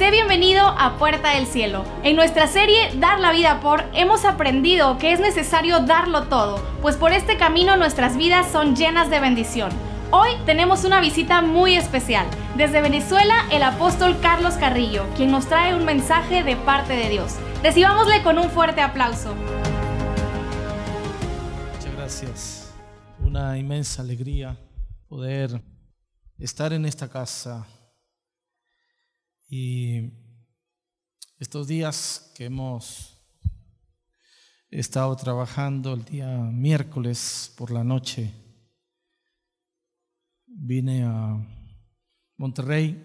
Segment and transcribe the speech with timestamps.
[0.00, 1.84] Sé bienvenido a Puerta del Cielo.
[2.04, 6.96] En nuestra serie Dar la vida por hemos aprendido que es necesario darlo todo, pues
[6.96, 9.70] por este camino nuestras vidas son llenas de bendición.
[10.10, 12.26] Hoy tenemos una visita muy especial.
[12.56, 17.34] Desde Venezuela, el apóstol Carlos Carrillo, quien nos trae un mensaje de parte de Dios.
[17.62, 19.34] Recibámosle con un fuerte aplauso.
[21.74, 22.72] Muchas gracias.
[23.22, 24.56] Una inmensa alegría
[25.10, 25.60] poder
[26.38, 27.66] estar en esta casa
[29.50, 30.12] y
[31.40, 33.20] estos días que hemos
[34.70, 38.32] estado trabajando el día miércoles por la noche,
[40.46, 41.36] vine a
[42.36, 43.04] Monterrey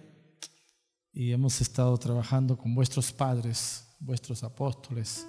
[1.12, 5.25] y hemos estado trabajando con vuestros padres, vuestros apóstoles,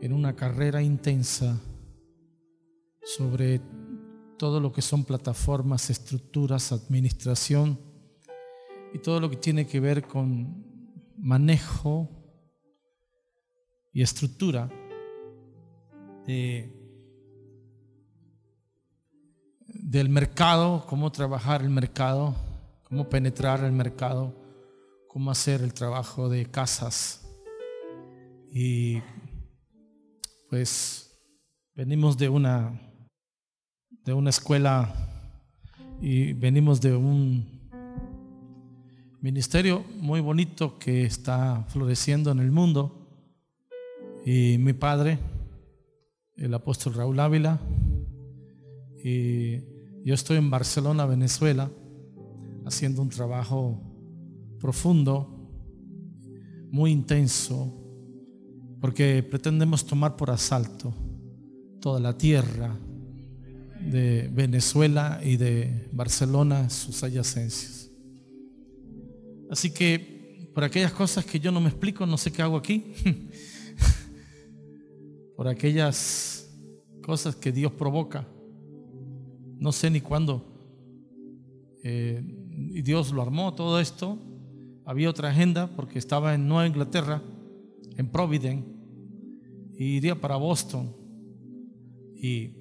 [0.00, 1.60] en una carrera intensa
[3.04, 3.60] sobre
[4.38, 7.91] todo lo que son plataformas, estructuras, administración
[8.92, 10.64] y todo lo que tiene que ver con
[11.16, 12.08] manejo
[13.92, 14.68] y estructura
[16.26, 16.72] de,
[19.66, 22.34] del mercado, cómo trabajar el mercado,
[22.84, 24.34] cómo penetrar el mercado,
[25.08, 27.26] cómo hacer el trabajo de casas.
[28.50, 29.00] Y
[30.48, 31.10] pues
[31.74, 32.78] venimos de una
[34.04, 34.92] de una escuela
[36.00, 37.51] y venimos de un
[39.22, 43.08] ministerio muy bonito que está floreciendo en el mundo.
[44.26, 45.18] Y mi padre,
[46.36, 47.60] el apóstol Raúl Ávila,
[49.04, 49.58] y
[50.04, 51.70] yo estoy en Barcelona, Venezuela,
[52.66, 53.80] haciendo un trabajo
[54.58, 55.28] profundo,
[56.72, 57.72] muy intenso,
[58.80, 60.92] porque pretendemos tomar por asalto
[61.80, 62.76] toda la tierra
[63.88, 67.81] de Venezuela y de Barcelona, sus adyacencias.
[69.52, 72.94] Así que por aquellas cosas que yo no me explico, no sé qué hago aquí.
[75.36, 76.50] por aquellas
[77.02, 78.26] cosas que Dios provoca,
[79.58, 80.42] no sé ni cuándo.
[81.84, 82.24] Eh,
[82.70, 84.18] y Dios lo armó todo esto.
[84.86, 87.22] Había otra agenda porque estaba en Nueva Inglaterra,
[87.98, 88.66] en Providence,
[89.76, 90.96] y iría para Boston.
[92.16, 92.54] Y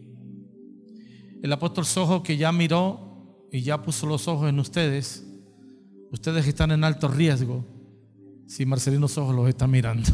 [1.41, 5.30] el apóstol Sojo que ya miró y ya puso los ojos en ustedes,
[6.11, 7.63] Ustedes están en alto riesgo
[8.45, 10.09] si Marcelino Ojos los está mirando.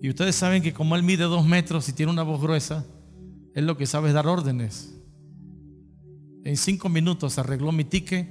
[0.00, 2.84] Y ustedes saben que como él mide dos metros y tiene una voz gruesa,
[3.54, 4.94] él lo que sabe es dar órdenes.
[6.44, 8.28] En cinco minutos arregló mi ticket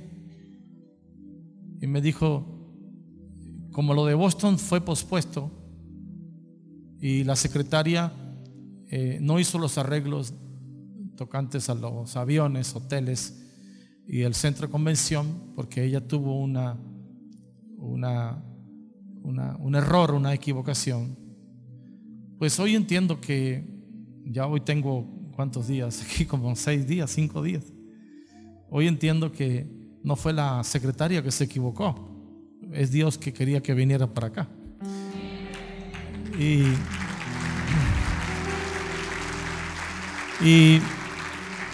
[1.82, 2.46] y me dijo,
[3.72, 5.52] como lo de Boston fue pospuesto
[7.00, 8.12] y la secretaria
[8.90, 10.34] eh, no hizo los arreglos
[11.16, 13.47] tocantes a los aviones, hoteles,
[14.08, 16.78] y el centro de convención porque ella tuvo una,
[17.78, 18.42] una,
[19.24, 21.18] un error, una equivocación.
[22.40, 23.66] Pues hoy entiendo que
[24.24, 27.66] ya hoy tengo cuántos días, aquí como seis días, cinco días.
[28.70, 29.68] Hoy entiendo que
[30.04, 32.10] no fue la secretaria que se equivocó,
[32.72, 34.50] es Dios que quería que viniera para acá.
[36.40, 36.64] Y,
[40.46, 40.80] y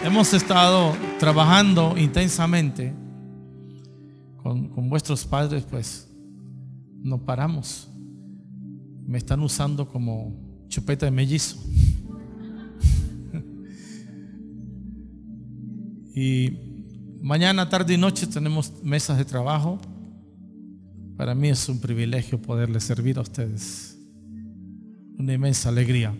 [0.02, 2.92] Hemos estado trabajando intensamente
[4.42, 6.08] con, vuestros padres, pues
[7.02, 7.88] no paramos.
[9.06, 11.56] Me están usando como chupeta de mellizo.
[16.14, 16.58] y
[17.22, 19.78] mañana, tarde y noche tenemos mesas de trabajo.
[21.16, 23.98] Para mí es un privilegio poderles servir a ustedes.
[25.16, 26.12] Una inmensa alegría.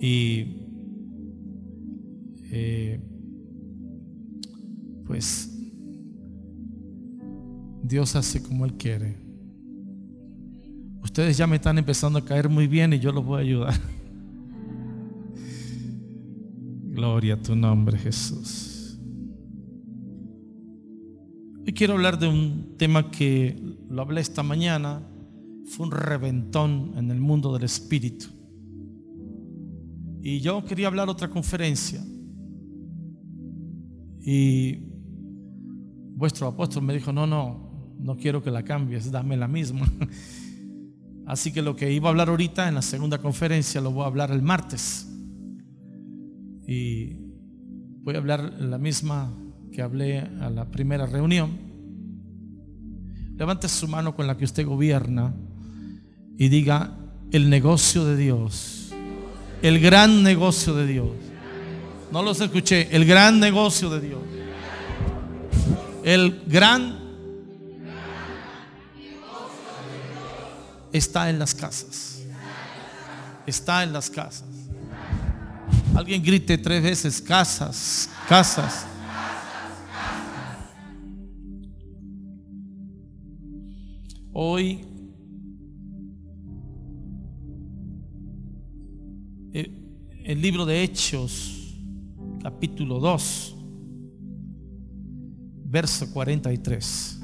[0.00, 0.65] Y
[2.50, 3.00] eh,
[5.06, 5.52] pues
[7.82, 9.16] Dios hace como Él quiere.
[11.02, 13.80] Ustedes ya me están empezando a caer muy bien y yo los voy a ayudar.
[16.90, 18.98] Gloria a tu nombre, Jesús.
[21.64, 23.56] Hoy quiero hablar de un tema que
[23.88, 25.06] lo hablé esta mañana.
[25.66, 28.26] Fue un reventón en el mundo del espíritu.
[30.22, 32.04] Y yo quería hablar otra conferencia
[34.28, 34.80] y
[36.16, 39.86] vuestro apóstol me dijo, no, no, no quiero que la cambies, dame la misma.
[41.26, 44.08] Así que lo que iba a hablar ahorita en la segunda conferencia lo voy a
[44.08, 45.08] hablar el martes.
[46.66, 47.14] Y
[48.02, 49.32] voy a hablar la misma
[49.70, 51.58] que hablé a la primera reunión.
[53.36, 55.36] Levante su mano con la que usted gobierna
[56.36, 56.98] y diga
[57.30, 58.92] el negocio de Dios,
[59.62, 61.25] el gran negocio de Dios.
[62.10, 62.88] No los escuché.
[62.94, 64.20] El gran negocio de Dios.
[66.04, 66.98] El gran
[70.92, 72.22] está en las casas.
[73.46, 74.44] Está en las casas.
[75.94, 78.86] Alguien grite tres veces, casas, casas.
[84.32, 84.84] Hoy
[89.54, 89.72] eh,
[90.24, 91.55] el libro de Hechos
[92.42, 93.56] capítulo 2,
[95.64, 97.20] verso 43.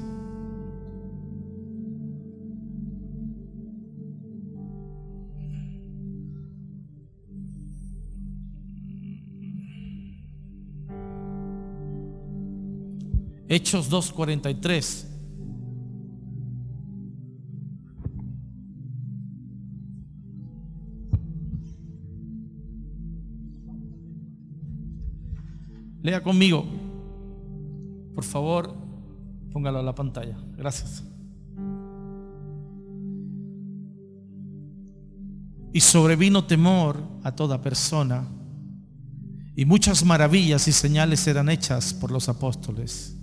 [13.47, 15.12] Hechos 2.43.
[26.03, 26.65] Lea conmigo.
[28.13, 28.75] Por favor,
[29.53, 30.37] póngalo a la pantalla.
[30.57, 31.03] Gracias.
[35.71, 38.27] Y sobrevino temor a toda persona,
[39.55, 43.15] y muchas maravillas y señales eran hechas por los apóstoles.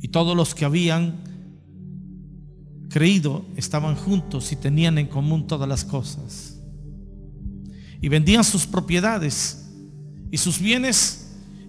[0.00, 1.24] Y todos los que habían
[2.90, 6.60] creído estaban juntos y tenían en común todas las cosas.
[8.00, 9.68] Y vendían sus propiedades
[10.30, 11.19] y sus bienes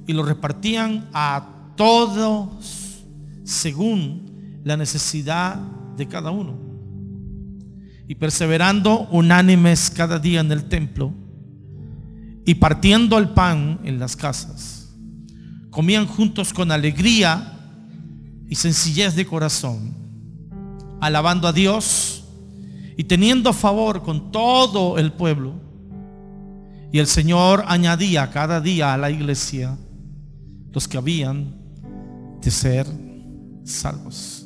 [0.07, 3.03] y los repartían a todos
[3.43, 5.55] según la necesidad
[5.97, 6.57] de cada uno.
[8.07, 11.13] Y perseverando unánimes cada día en el templo
[12.45, 14.93] y partiendo el pan en las casas,
[15.69, 17.57] comían juntos con alegría
[18.49, 19.95] y sencillez de corazón,
[20.99, 22.25] alabando a Dios
[22.97, 25.53] y teniendo favor con todo el pueblo.
[26.91, 29.77] Y el Señor añadía cada día a la iglesia
[30.71, 31.55] los que habían
[32.41, 32.87] de ser
[33.63, 34.45] salvos.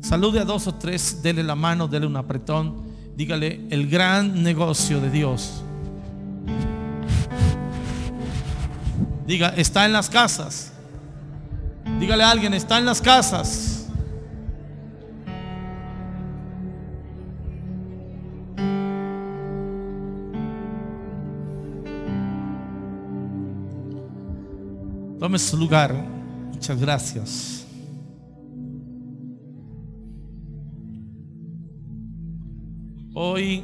[0.00, 2.84] Salude a dos o tres, dele la mano, dele un apretón,
[3.16, 5.62] dígale el gran negocio de Dios.
[9.26, 10.72] Diga, está en las casas.
[11.98, 13.73] Dígale a alguien, está en las casas.
[25.24, 25.90] Tome su lugar.
[26.52, 27.66] Muchas gracias.
[33.14, 33.62] Hoy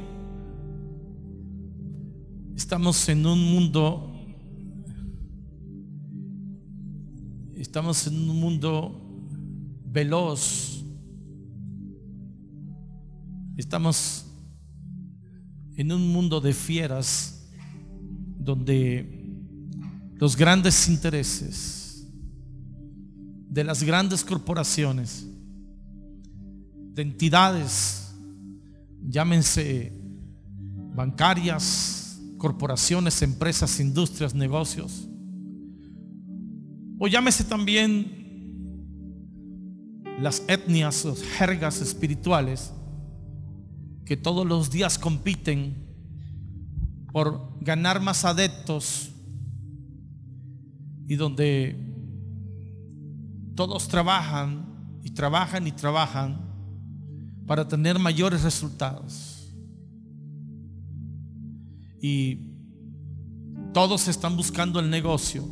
[2.55, 4.11] estamos en un mundo
[7.55, 8.99] Estamos en un mundo
[9.85, 10.83] veloz.
[13.55, 14.25] Estamos
[15.77, 17.47] en un mundo de fieras
[18.39, 19.20] donde
[20.21, 22.05] los grandes intereses
[23.49, 25.25] de las grandes corporaciones,
[26.93, 28.13] de entidades,
[29.01, 29.91] llámense
[30.93, 35.07] bancarias, corporaciones, empresas, industrias, negocios,
[36.99, 38.05] o llámese también
[40.19, 42.71] las etnias, las jergas espirituales,
[44.05, 45.75] que todos los días compiten
[47.11, 49.11] por ganar más adeptos
[51.11, 51.75] y donde
[53.53, 54.65] todos trabajan
[55.03, 56.39] y trabajan y trabajan
[57.45, 59.53] para tener mayores resultados.
[62.01, 62.53] Y
[63.73, 65.43] todos están buscando el negocio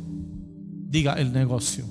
[0.88, 1.84] diga el negocio.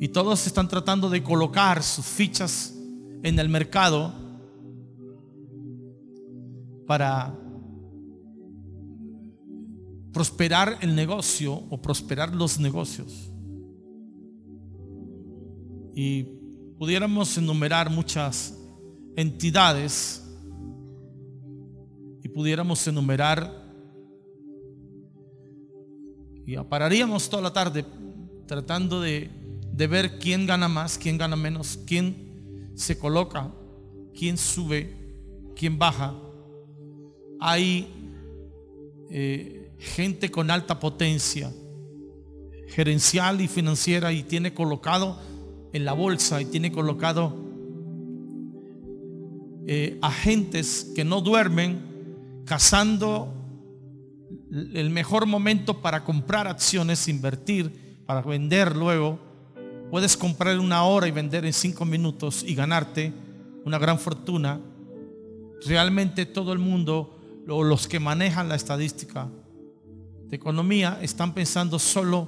[0.00, 2.72] Y todos están tratando de colocar sus fichas
[3.22, 4.10] en el mercado
[6.86, 7.41] para
[10.12, 13.30] prosperar el negocio o prosperar los negocios.
[15.94, 16.24] Y
[16.78, 18.58] pudiéramos enumerar muchas
[19.16, 20.22] entidades
[22.22, 23.62] y pudiéramos enumerar
[26.44, 27.84] y pararíamos toda la tarde
[28.46, 29.30] tratando de,
[29.88, 33.52] ver quién gana más, quién gana menos, quién se coloca,
[34.16, 34.94] quién sube,
[35.56, 36.14] quién baja.
[37.40, 37.88] Hay
[39.10, 41.52] eh, gente con alta potencia
[42.68, 45.18] gerencial y financiera y tiene colocado
[45.72, 47.34] en la bolsa y tiene colocado
[49.66, 53.34] eh, agentes que no duermen cazando
[54.50, 59.18] el mejor momento para comprar acciones, invertir, para vender luego.
[59.90, 63.12] Puedes comprar una hora y vender en cinco minutos y ganarte
[63.64, 64.60] una gran fortuna.
[65.66, 69.28] Realmente todo el mundo, los que manejan la estadística
[70.32, 72.26] de economía, están pensando solo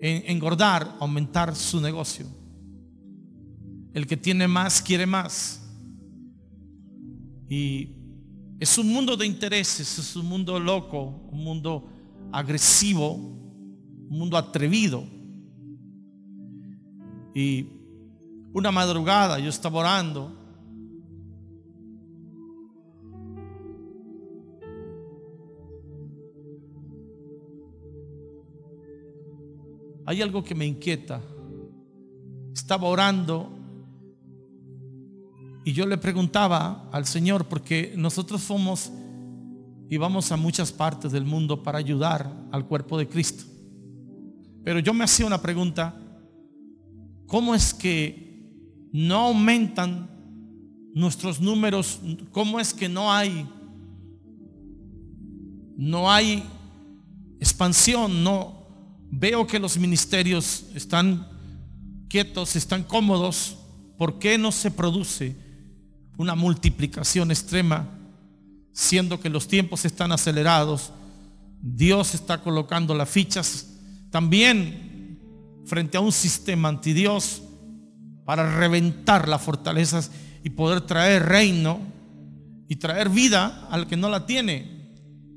[0.00, 2.24] en engordar, aumentar su negocio.
[3.92, 5.60] El que tiene más quiere más.
[7.48, 7.96] Y
[8.60, 11.88] es un mundo de intereses, es un mundo loco, un mundo
[12.30, 15.02] agresivo, un mundo atrevido.
[17.34, 17.66] Y
[18.52, 20.37] una madrugada yo estaba orando.
[30.08, 31.20] Hay algo que me inquieta.
[32.54, 33.50] Estaba orando
[35.66, 38.90] y yo le preguntaba al Señor, porque nosotros somos
[39.90, 43.44] y vamos a muchas partes del mundo para ayudar al cuerpo de Cristo.
[44.64, 45.94] Pero yo me hacía una pregunta,
[47.26, 48.48] ¿cómo es que
[48.94, 50.08] no aumentan
[50.94, 52.00] nuestros números?
[52.32, 53.46] ¿Cómo es que no hay
[55.76, 56.42] no hay
[57.40, 58.24] expansión?
[58.24, 58.57] No
[59.10, 61.28] veo que los ministerios están
[62.08, 63.56] quietos, están cómodos.
[63.96, 65.48] ¿Por qué no se produce
[66.18, 67.88] una multiplicación extrema,
[68.72, 70.92] siendo que los tiempos están acelerados.
[71.62, 73.68] Dios está colocando las fichas
[74.10, 75.20] también
[75.64, 77.42] frente a un sistema antidios
[78.24, 80.10] para reventar las fortalezas
[80.42, 81.80] y poder traer reino
[82.68, 84.92] y traer vida al que no la tiene.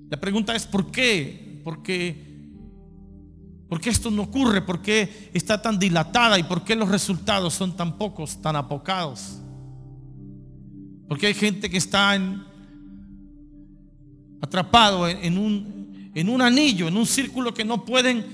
[0.10, 1.62] La pregunta es ¿por qué?
[1.63, 2.31] ¿Por qué?
[3.72, 4.62] ¿Por qué esto no ocurre?
[4.62, 6.38] ¿Por qué está tan dilatada?
[6.38, 9.40] ¿Y por qué los resultados son tan pocos, tan apocados?
[11.08, 12.20] Porque hay gente que está
[14.42, 18.25] atrapado en, un, en un anillo, en un círculo que no pueden,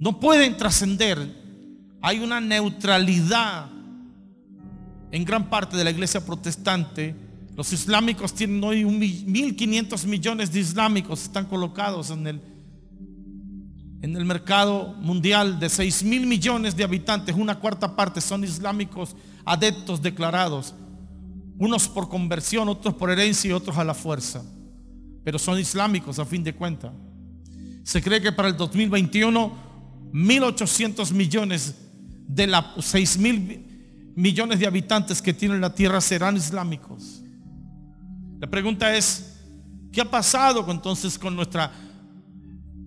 [0.00, 1.36] no pueden trascender.
[2.02, 3.70] Hay una neutralidad
[5.12, 7.14] en gran parte de la iglesia protestante.
[7.54, 12.57] Los islámicos tienen hoy 1.500 millones de islámicos, están colocados en el,
[14.00, 17.34] en el mercado mundial de 6 mil millones de habitantes.
[17.36, 20.74] Una cuarta parte son islámicos adeptos declarados.
[21.58, 24.42] Unos por conversión, otros por herencia y otros a la fuerza.
[25.24, 26.92] Pero son islámicos a fin de cuentas.
[27.82, 29.68] Se cree que para el 2021
[30.12, 31.74] 1.800 millones
[32.26, 37.22] de los 6 mil millones de habitantes que tiene la tierra serán islámicos.
[38.40, 39.36] La pregunta es,
[39.92, 41.68] ¿qué ha pasado entonces con nuestros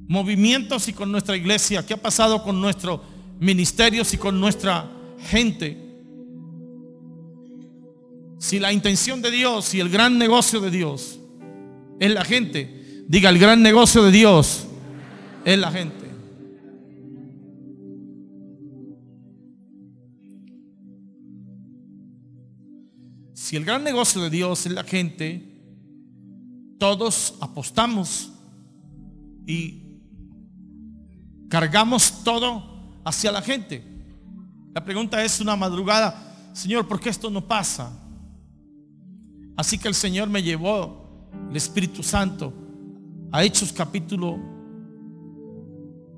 [0.08, 1.86] movimientos y con nuestra iglesia?
[1.86, 3.02] ¿Qué ha pasado con nuestros
[3.40, 4.90] ministerios y con nuestra
[5.30, 5.78] gente?
[8.40, 11.20] Si la intención de Dios y el gran negocio de Dios
[12.00, 14.66] es la gente, diga, el gran negocio de Dios
[15.46, 16.02] es la gente.
[23.34, 25.44] Si el gran negocio de Dios es la gente,
[26.80, 28.32] todos apostamos
[29.46, 29.91] y
[31.52, 32.64] cargamos todo
[33.04, 33.84] hacia la gente.
[34.74, 37.92] La pregunta es una madrugada, Señor, ¿por qué esto no pasa?
[39.58, 42.54] Así que el Señor me llevó, el Espíritu Santo,
[43.34, 44.40] a Hechos capítulo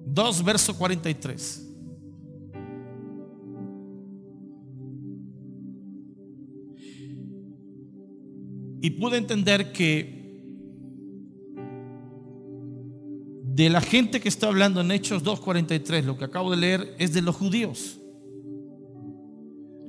[0.06, 1.68] 2, verso 43.
[8.82, 10.23] Y pude entender que
[13.54, 17.14] de la gente que está hablando en Hechos 2.43, lo que acabo de leer es
[17.14, 18.00] de los judíos.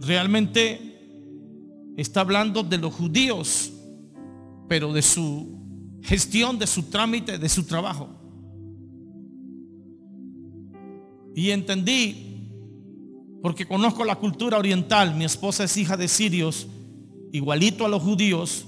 [0.00, 3.72] Realmente está hablando de los judíos,
[4.68, 5.58] pero de su
[6.02, 8.10] gestión, de su trámite, de su trabajo.
[11.34, 12.50] Y entendí,
[13.40, 16.66] porque conozco la cultura oriental, mi esposa es hija de sirios,
[17.32, 18.66] igualito a los judíos,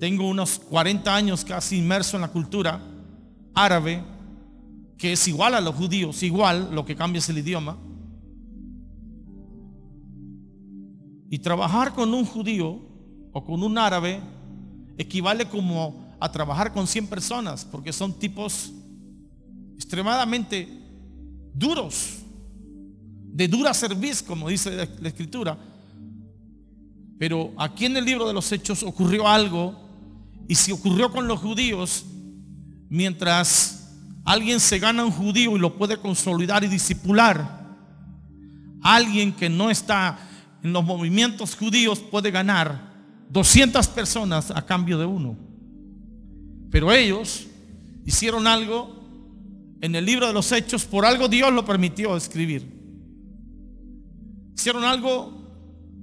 [0.00, 2.95] tengo unos 40 años casi inmerso en la cultura
[3.56, 4.04] árabe,
[4.98, 7.76] que es igual a los judíos, igual, lo que cambia es el idioma.
[11.30, 12.80] Y trabajar con un judío
[13.32, 14.20] o con un árabe
[14.98, 18.72] equivale como a trabajar con 100 personas, porque son tipos
[19.74, 20.68] extremadamente
[21.52, 22.18] duros,
[23.32, 25.58] de dura serviz, como dice la escritura.
[27.18, 29.74] Pero aquí en el libro de los Hechos ocurrió algo,
[30.48, 32.04] y si ocurrió con los judíos,
[32.88, 37.66] mientras alguien se gana un judío y lo puede consolidar y disipular,
[38.82, 40.18] alguien que no está
[40.62, 42.94] en los movimientos judíos puede ganar
[43.30, 45.36] 200 personas a cambio de uno.
[46.70, 47.46] Pero ellos
[48.04, 48.96] hicieron algo
[49.80, 52.74] en el libro de los hechos, por algo Dios lo permitió escribir.
[54.56, 55.46] Hicieron algo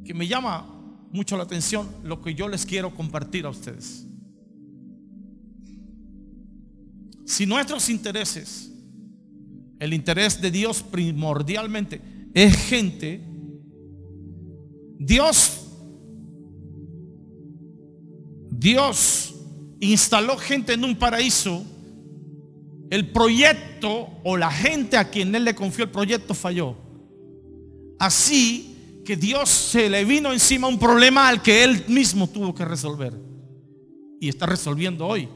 [0.06, 0.66] que me llama
[1.12, 4.06] mucho la atención, lo que yo les quiero compartir a ustedes.
[7.26, 8.72] Si nuestros intereses,
[9.80, 12.02] el interés de Dios primordialmente
[12.34, 13.22] es gente,
[14.98, 15.64] Dios
[18.64, 19.36] Dios
[19.82, 21.66] instaló gente en un paraíso,
[22.90, 26.78] el proyecto o la gente a quien Él le confió el proyecto falló.
[28.00, 32.64] Así que Dios se le vino encima un problema al que Él mismo tuvo que
[32.64, 33.14] resolver.
[34.22, 35.28] Y está resolviendo hoy.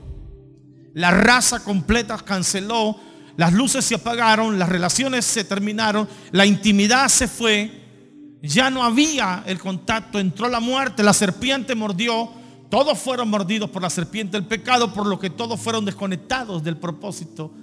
[0.97, 2.95] La raza completa canceló,
[3.35, 9.43] las luces se apagaron, las relaciones se terminaron, la intimidad se fue, ya no había
[9.45, 12.31] el contacto, entró la muerte, la serpiente mordió,
[12.71, 16.77] todos fueron mordidos por la serpiente del pecado, por lo que todos fueron desconectados del
[16.77, 17.53] propósito.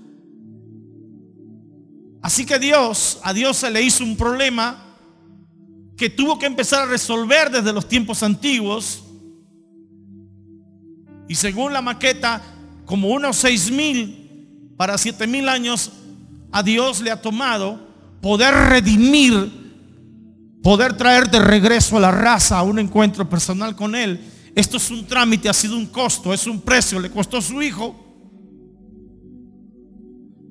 [2.22, 4.96] Así que Dios, a Dios se le hizo un problema
[5.96, 9.02] que tuvo que empezar a resolver desde los tiempos antiguos.
[11.28, 12.53] Y según la maqueta,
[12.84, 15.92] como unos seis mil para siete mil años,
[16.52, 17.80] a Dios le ha tomado
[18.20, 19.52] poder redimir,
[20.62, 24.20] poder traer de regreso a la raza a un encuentro personal con Él.
[24.54, 27.60] Esto es un trámite, ha sido un costo, es un precio, le costó a su
[27.60, 27.94] hijo,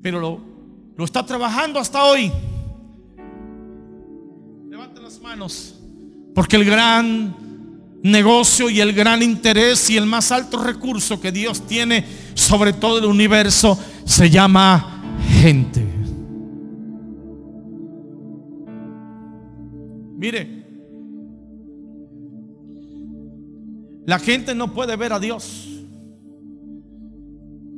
[0.02, 0.40] pero lo,
[0.96, 2.30] lo está trabajando hasta hoy.
[4.68, 5.76] Levanten las manos,
[6.34, 7.34] porque el gran
[8.04, 12.98] negocio y el gran interés y el más alto recurso que Dios tiene sobre todo
[12.98, 15.82] el universo se llama gente.
[20.18, 20.64] Mire,
[24.06, 25.68] la gente no puede ver a Dios.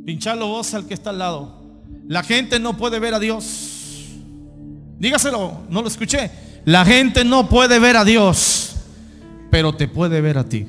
[0.05, 1.83] Pinchalo vos al que está al lado.
[2.09, 4.07] La gente no puede ver a Dios.
[4.99, 6.31] Dígaselo, no lo escuché.
[6.65, 8.66] La gente no puede ver a Dios
[9.57, 10.67] pero te puede ver a ti.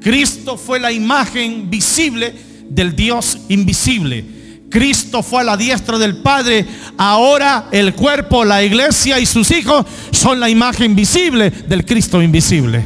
[0.00, 2.32] Cristo fue la imagen visible
[2.70, 4.24] del Dios invisible.
[4.70, 6.64] Cristo fue a la diestra del Padre.
[6.96, 12.84] Ahora el cuerpo, la iglesia y sus hijos son la imagen visible del Cristo invisible.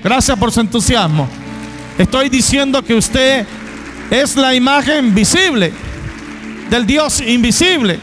[0.00, 1.26] Gracias por su entusiasmo.
[1.98, 3.44] Estoy diciendo que usted
[4.12, 5.72] es la imagen visible
[6.70, 7.98] del Dios invisible.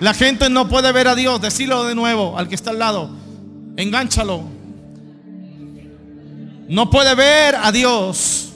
[0.00, 1.40] La gente no puede ver a Dios.
[1.40, 3.10] Decirlo de nuevo al que está al lado.
[3.76, 4.44] Engánchalo.
[6.68, 8.50] No puede ver a Dios,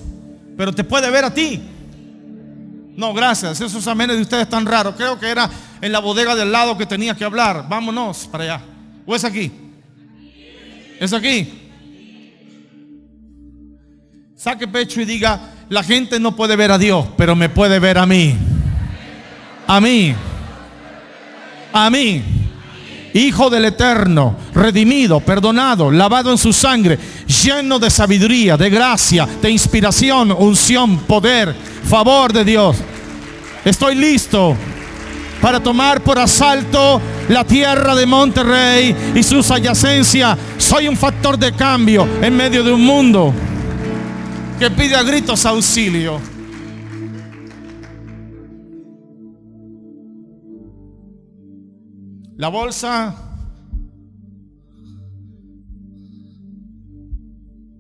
[0.57, 1.61] pero te puede ver a ti.
[2.94, 3.61] No, gracias.
[3.61, 4.94] Esos amenes de ustedes están raros.
[4.96, 5.48] Creo que era
[5.81, 7.66] en la bodega del lado que tenía que hablar.
[7.68, 8.64] Vámonos para allá.
[9.07, 9.50] ¿O es aquí?
[11.00, 11.59] ¿Es aquí?
[14.37, 17.96] Saque pecho y diga, la gente no puede ver a Dios, pero me puede ver
[17.96, 18.37] a mí.
[19.66, 20.14] A mí
[21.72, 22.22] a mí,
[23.14, 26.98] Hijo del Eterno, redimido, perdonado, lavado en su sangre,
[27.44, 31.54] lleno de sabiduría, de gracia, de inspiración, unción, poder,
[31.85, 32.76] favor de Dios.
[33.64, 34.56] Estoy listo
[35.42, 40.38] para tomar por asalto la tierra de Monterrey y sus adyacencias.
[40.56, 43.35] Soy un factor de cambio en medio de un mundo
[44.58, 46.32] que pide a gritos auxilio.
[52.42, 53.14] La bolsa,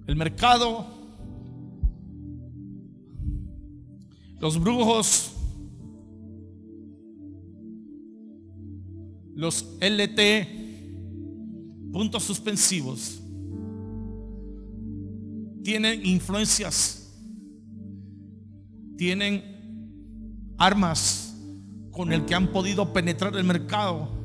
[0.06, 0.86] el mercado,
[4.38, 5.32] los brujos,
[9.34, 10.20] los LT,
[11.92, 13.20] puntos suspensivos,
[15.64, 17.12] tienen influencias,
[18.96, 19.42] tienen
[20.56, 21.36] armas
[21.90, 24.21] con el que han podido penetrar el mercado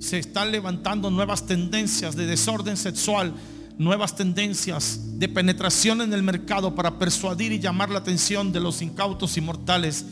[0.00, 3.34] se están levantando nuevas tendencias de desorden sexual,
[3.78, 8.80] nuevas tendencias de penetración en el mercado para persuadir y llamar la atención de los
[8.80, 10.06] incautos y mortales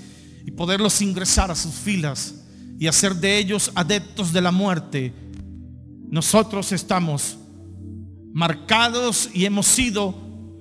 [0.45, 2.35] y poderlos ingresar a sus filas
[2.79, 5.13] y hacer de ellos adeptos de la muerte.
[6.11, 7.39] Nosotros estamos
[8.33, 10.15] marcados y hemos sido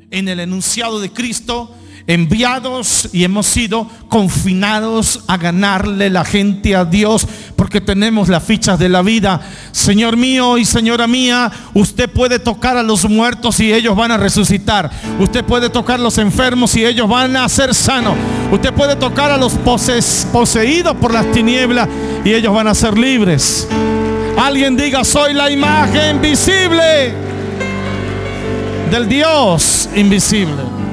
[0.10, 1.76] en el enunciado de Cristo
[2.08, 8.80] enviados y hemos sido confinados a ganarle la gente a Dios porque tenemos las fichas
[8.80, 9.42] de la vida.
[9.74, 14.18] Señor mío y señora mía, usted puede tocar a los muertos y ellos van a
[14.18, 14.90] resucitar.
[15.20, 18.16] Usted puede tocar a los enfermos y ellos van a ser sanos.
[18.52, 21.90] Usted puede tocar a los poseídos por las tinieblas
[22.24, 23.68] y ellos van a ser libres.
[24.38, 27.14] Alguien diga, soy la imagen visible
[28.90, 30.87] del Dios invisible.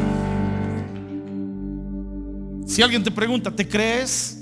[2.66, 4.38] Si alguien te pregunta, ¿te crees?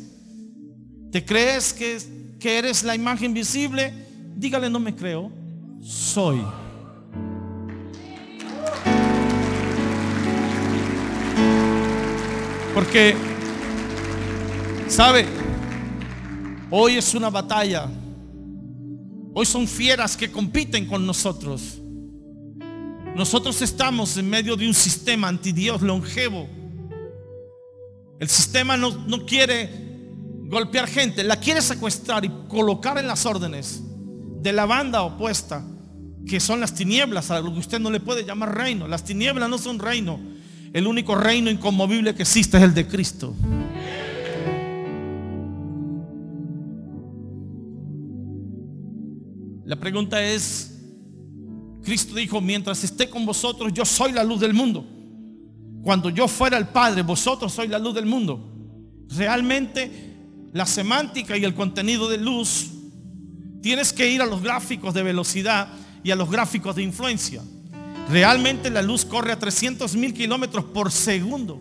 [1.11, 1.98] ¿Te crees que,
[2.38, 3.92] que eres la imagen visible?
[4.37, 5.30] Dígale, no me creo.
[5.82, 6.42] Soy.
[12.74, 13.14] Porque,
[14.88, 15.26] ¿sabe?
[16.70, 17.90] Hoy es una batalla.
[19.35, 21.78] Hoy son fieras que compiten con nosotros.
[23.14, 26.62] Nosotros estamos en medio de un sistema anti Dios longevo.
[28.22, 29.68] El sistema no, no quiere
[30.44, 33.82] golpear gente, la quiere secuestrar y colocar en las órdenes
[34.40, 35.66] de la banda opuesta,
[36.24, 38.87] que son las tinieblas, a lo que usted no le puede llamar reino.
[38.87, 40.20] Las tinieblas no son reino.
[40.72, 43.35] El único reino inconmovible que existe es el de Cristo.
[49.64, 50.80] La pregunta es,
[51.82, 55.01] Cristo dijo, mientras esté con vosotros, yo soy la luz del mundo.
[55.82, 58.48] Cuando yo fuera el Padre, vosotros sois la luz del mundo.
[59.08, 60.12] Realmente
[60.52, 62.70] la semántica y el contenido de luz,
[63.62, 65.68] tienes que ir a los gráficos de velocidad
[66.04, 67.42] y a los gráficos de influencia.
[68.10, 71.60] Realmente la luz corre a 300 mil kilómetros por segundo.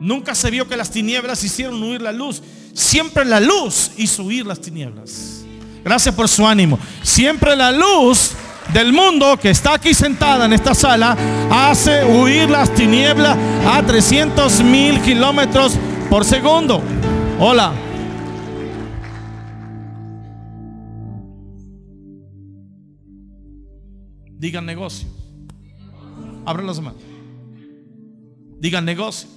[0.00, 2.42] Nunca se vio que las tinieblas hicieron huir la luz.
[2.72, 5.44] Siempre la luz hizo huir las tinieblas.
[5.84, 6.78] Gracias por su ánimo.
[7.02, 8.32] Siempre la luz
[8.72, 11.16] del mundo que está aquí sentada en esta sala
[11.50, 15.76] hace huir las tinieblas a 300 mil kilómetros
[16.10, 16.82] por segundo.
[17.38, 17.72] Hola.
[24.38, 25.08] Digan negocio.
[26.44, 27.00] Abran las manos.
[28.60, 29.28] Digan negocio.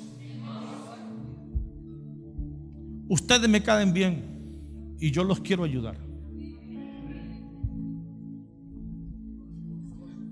[3.08, 6.11] Ustedes me caen bien y yo los quiero ayudar.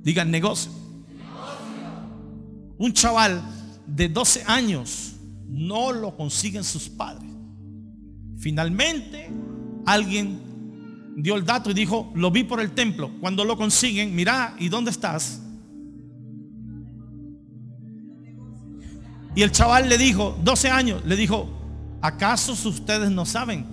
[0.01, 0.71] Digan negocio.
[2.77, 3.41] Un chaval
[3.85, 5.15] de 12 años
[5.47, 7.29] no lo consiguen sus padres.
[8.37, 9.29] Finalmente,
[9.85, 10.39] alguien
[11.17, 13.11] dio el dato y dijo, lo vi por el templo.
[13.19, 15.41] Cuando lo consiguen, mira, ¿y dónde estás?
[19.35, 21.49] Y el chaval le dijo, 12 años, le dijo,
[22.01, 23.65] ¿acaso ustedes no saben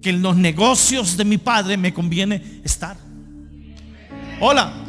[0.00, 2.96] que en los negocios de mi padre me conviene estar?
[4.40, 4.83] Hola,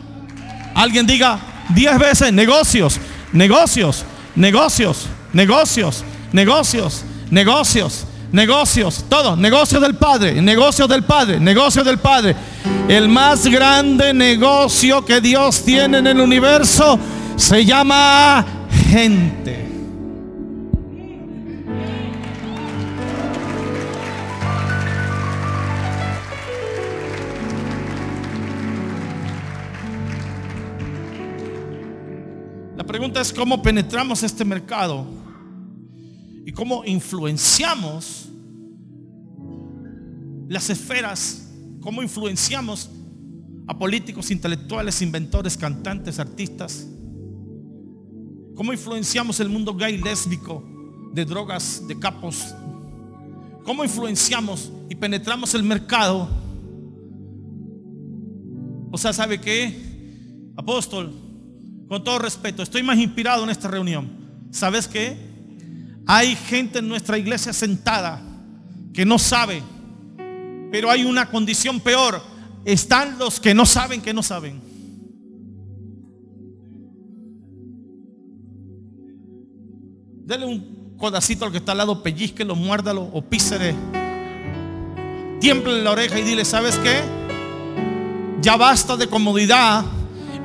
[0.76, 3.00] alguien diga 10 veces negocios,
[3.32, 12.00] negocios, negocios, negocios, negocios, negocios negocios, todo, negocios del Padre, negocios del Padre, negocios del
[12.00, 12.36] Padre.
[12.88, 17.00] El más grande negocio que Dios tiene en el universo
[17.38, 18.46] se llama
[18.90, 19.65] gente.
[32.98, 35.06] Pregunta es cómo penetramos este mercado
[36.46, 38.30] y cómo influenciamos
[40.48, 42.90] las esferas, cómo influenciamos
[43.68, 46.88] a políticos, intelectuales, inventores, cantantes, artistas,
[48.56, 50.64] cómo influenciamos el mundo gay, lésbico,
[51.12, 52.56] de drogas, de capos,
[53.66, 56.30] cómo influenciamos y penetramos el mercado.
[58.90, 59.84] O sea, ¿sabe qué?
[60.56, 61.25] Apóstol,
[61.88, 64.10] con todo respeto, estoy más inspirado en esta reunión.
[64.52, 65.18] ¿Sabes qué?
[66.08, 68.22] Hay gente en nuestra iglesia sentada
[68.94, 69.62] que no sabe,
[70.72, 72.22] pero hay una condición peor.
[72.64, 74.62] Están los que no saben que no saben.
[80.26, 83.76] Dele un codacito al que está al lado, pellizquelo, muérdalo o písele.
[85.40, 87.02] Tiemple la oreja y dile, ¿sabes qué?
[88.42, 89.86] Ya basta de comodidad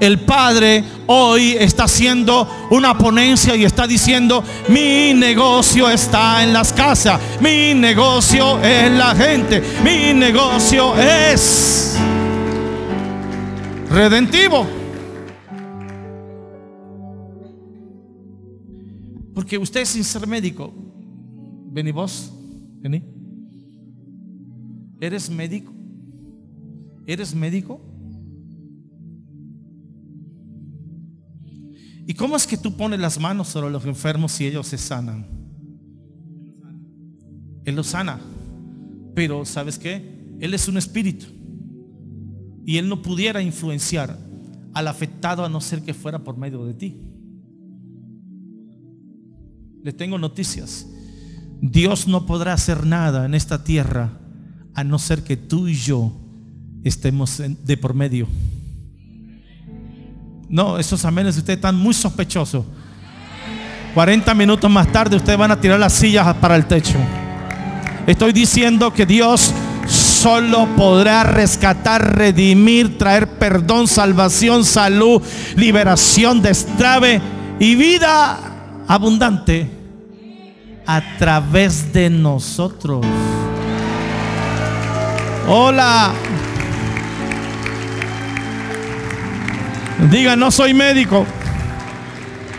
[0.01, 6.73] el Padre hoy está haciendo una ponencia y está diciendo, mi negocio está en las
[6.73, 11.97] casas, mi negocio es la gente, mi negocio es
[13.91, 14.67] redentivo.
[19.35, 20.73] Porque usted sin ser médico,
[21.73, 22.33] vení vos,
[22.81, 23.03] vení.
[25.01, 25.73] ¿Eres médico?
[27.07, 27.90] ¿Eres médico?
[32.11, 35.29] ¿Y cómo es que tú pones las manos sobre los enfermos y ellos se sanan?
[37.65, 38.19] Él los sana.
[39.15, 40.35] Pero ¿sabes qué?
[40.41, 41.27] Él es un espíritu.
[42.67, 44.19] Y Él no pudiera influenciar
[44.75, 47.01] al afectado a no ser que fuera por medio de ti.
[49.85, 50.89] Le tengo noticias.
[51.61, 54.19] Dios no podrá hacer nada en esta tierra
[54.75, 56.13] a no ser que tú y yo
[56.83, 58.27] estemos de por medio.
[60.51, 62.65] No, esos amenes de ustedes están muy sospechosos.
[63.95, 66.99] 40 minutos más tarde ustedes van a tirar las sillas para el techo.
[68.05, 69.55] Estoy diciendo que Dios
[69.87, 75.23] solo podrá rescatar, redimir, traer perdón, salvación, salud,
[75.55, 77.21] liberación, destrave
[77.61, 78.39] y vida
[78.89, 79.71] abundante
[80.85, 83.07] a través de nosotros.
[85.47, 86.13] Hola.
[90.09, 91.27] Diga, no soy médico,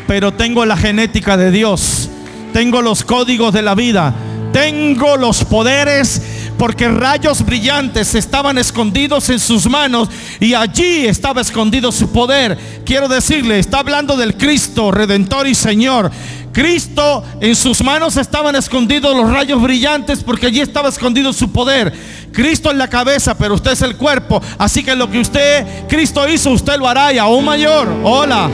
[0.08, 2.10] pero tengo la genética de Dios.
[2.54, 4.14] Tengo los códigos de la vida.
[4.54, 6.22] Tengo los poderes
[6.58, 12.58] porque rayos brillantes estaban escondidos en sus manos y allí estaba escondido su poder.
[12.86, 16.12] Quiero decirle, está hablando del Cristo, Redentor y Señor.
[16.52, 21.94] Cristo en sus manos estaban escondidos los rayos brillantes porque allí estaba escondido su poder.
[22.32, 24.42] Cristo en la cabeza, pero usted es el cuerpo.
[24.58, 27.88] Así que lo que usted, Cristo hizo, usted lo hará y aún mayor.
[28.04, 28.50] Hola.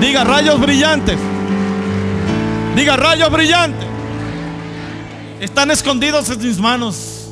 [0.00, 1.16] Diga rayos brillantes.
[2.74, 3.86] Diga rayos brillantes.
[5.40, 7.30] Están escondidos en mis manos.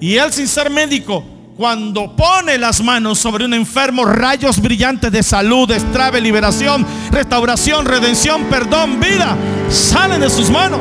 [0.00, 1.24] Y él sin ser médico
[1.56, 8.44] cuando pone las manos sobre un enfermo, rayos brillantes de salud, destrave, liberación, restauración, redención,
[8.44, 9.36] perdón, vida,
[9.70, 10.80] salen de sus manos.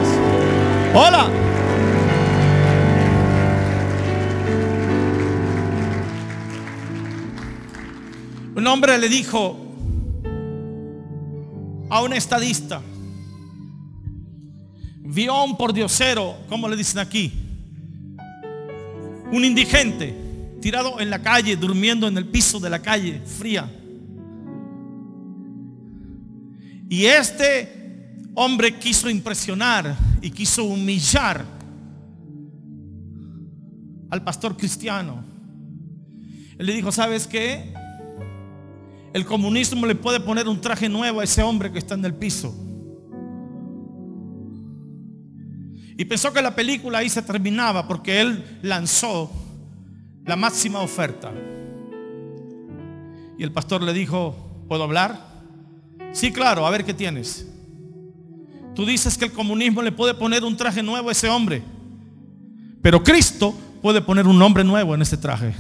[0.96, 1.28] Hola.
[8.56, 9.58] Un hombre le dijo
[11.90, 12.82] a un estadista,
[15.02, 17.32] vio a un pordiosero, ¿cómo le dicen aquí?
[19.32, 20.23] Un indigente
[20.64, 23.70] tirado en la calle, durmiendo en el piso de la calle, fría.
[26.90, 31.44] Y este hombre quiso impresionar y quiso humillar
[34.10, 35.26] al pastor cristiano.
[36.58, 37.74] Él le dijo, ¿sabes qué?
[39.14, 42.14] El comunismo le puede poner un traje nuevo a ese hombre que está en el
[42.14, 42.56] piso.
[45.98, 49.43] Y pensó que la película ahí se terminaba porque él lanzó
[50.26, 51.32] la máxima oferta.
[53.38, 54.36] Y el pastor le dijo,
[54.68, 55.20] ¿puedo hablar?
[56.12, 57.48] Sí, claro, a ver qué tienes.
[58.76, 61.62] Tú dices que el comunismo le puede poner un traje nuevo a ese hombre,
[62.82, 65.54] pero Cristo puede poner un nombre nuevo en ese traje.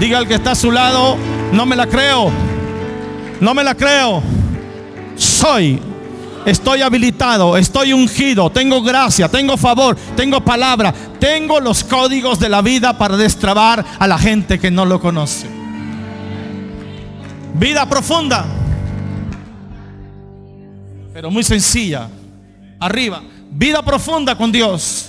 [0.00, 1.16] Diga al que está a su lado,
[1.52, 2.30] no me la creo,
[3.40, 4.35] no me la creo
[5.16, 5.80] soy.
[6.44, 12.62] Estoy habilitado, estoy ungido, tengo gracia, tengo favor, tengo palabra, tengo los códigos de la
[12.62, 15.48] vida para destrabar a la gente que no lo conoce.
[17.54, 18.46] Vida profunda,
[21.12, 22.08] pero muy sencilla.
[22.78, 25.08] Arriba, vida profunda con Dios,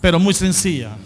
[0.00, 0.96] pero muy sencilla.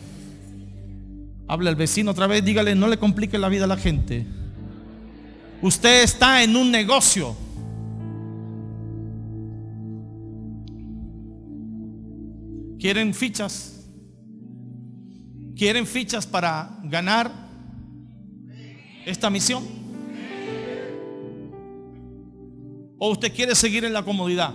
[1.46, 4.26] Habla el vecino otra vez, dígale, no le complique la vida a la gente.
[5.60, 7.36] Usted está en un negocio.
[12.84, 13.86] ¿Quieren fichas?
[15.56, 17.32] ¿Quieren fichas para ganar
[19.06, 19.64] esta misión?
[22.98, 24.52] ¿O usted quiere seguir en la comodidad?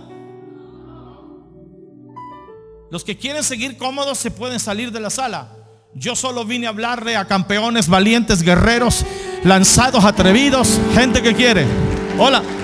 [2.92, 5.52] Los que quieren seguir cómodos se pueden salir de la sala.
[5.96, 9.04] Yo solo vine a hablarle a campeones, valientes, guerreros,
[9.42, 11.66] lanzados, atrevidos, gente que quiere.
[12.16, 12.59] Hola.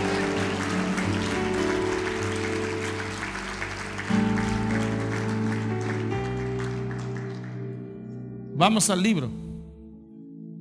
[8.57, 9.31] Vamos al libro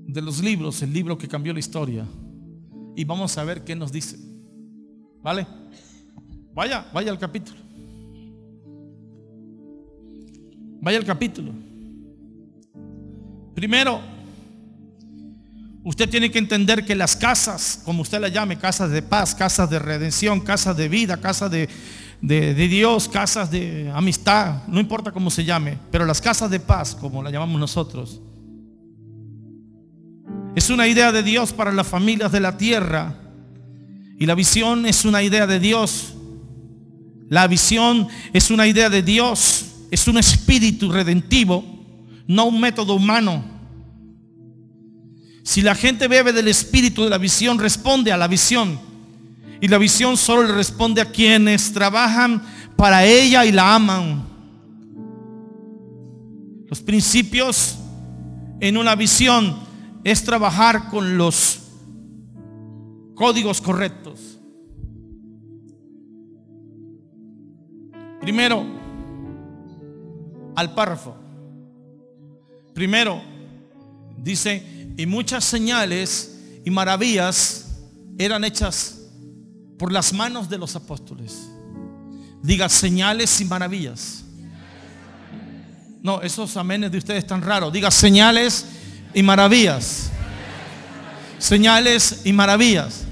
[0.06, 2.06] de los libros, el libro que cambió la historia.
[2.94, 4.18] Y vamos a ver qué nos dice.
[5.22, 5.48] ¿Vale?
[6.54, 7.58] Vaya, vaya al capítulo.
[10.82, 11.54] Vaya al capítulo.
[13.54, 14.02] Primero,
[15.86, 19.70] usted tiene que entender que las casas, como usted la llame, casas de paz, casas
[19.70, 21.70] de redención, casas de vida, casas de,
[22.26, 26.96] de, Dios, casas de amistad, no importa cómo se llame, pero las casas de paz,
[26.96, 28.20] como la llamamos nosotros,
[30.56, 33.16] es una idea de Dios para las familias de la tierra.
[34.18, 36.14] Y la visión es una idea de Dios.
[37.30, 39.66] La visión es una idea de Dios.
[39.92, 41.64] Es un espíritu redentivo,
[42.26, 43.44] no un método humano.
[45.44, 48.80] Si la gente bebe del espíritu de la visión, responde a la visión.
[49.62, 52.42] Y la visión solo le responde a quienes trabajan
[52.76, 54.28] para ella y la aman.
[56.68, 57.78] Los principios
[58.60, 59.58] en una visión
[60.04, 61.60] es trabajar con los
[63.16, 64.40] códigos correctos.
[68.22, 68.66] Primero,
[70.56, 71.16] al párrafo.
[72.74, 73.22] Primero,
[74.18, 77.68] dice, y muchas señales y maravillas
[78.18, 79.05] eran hechas
[79.78, 81.50] por las manos de los apóstoles.
[82.42, 84.24] Diga señales y maravillas.
[86.02, 87.74] No, esos amenes de ustedes están raros.
[87.74, 88.66] Diga señales
[89.14, 90.12] y maravillas.
[91.40, 93.04] Señales y maravillas.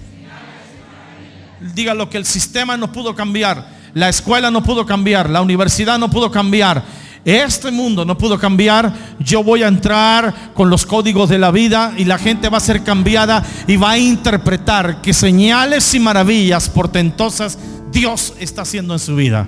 [1.74, 3.74] Diga lo que el sistema no pudo cambiar.
[3.94, 6.84] La escuela no pudo cambiar, la universidad no pudo cambiar,
[7.26, 8.94] este mundo no pudo cambiar.
[9.20, 12.62] Yo voy a entrar con los códigos de la vida y la gente va a
[12.62, 17.58] ser cambiada y va a interpretar que señales y maravillas portentosas
[17.92, 19.48] Dios está haciendo en su vida.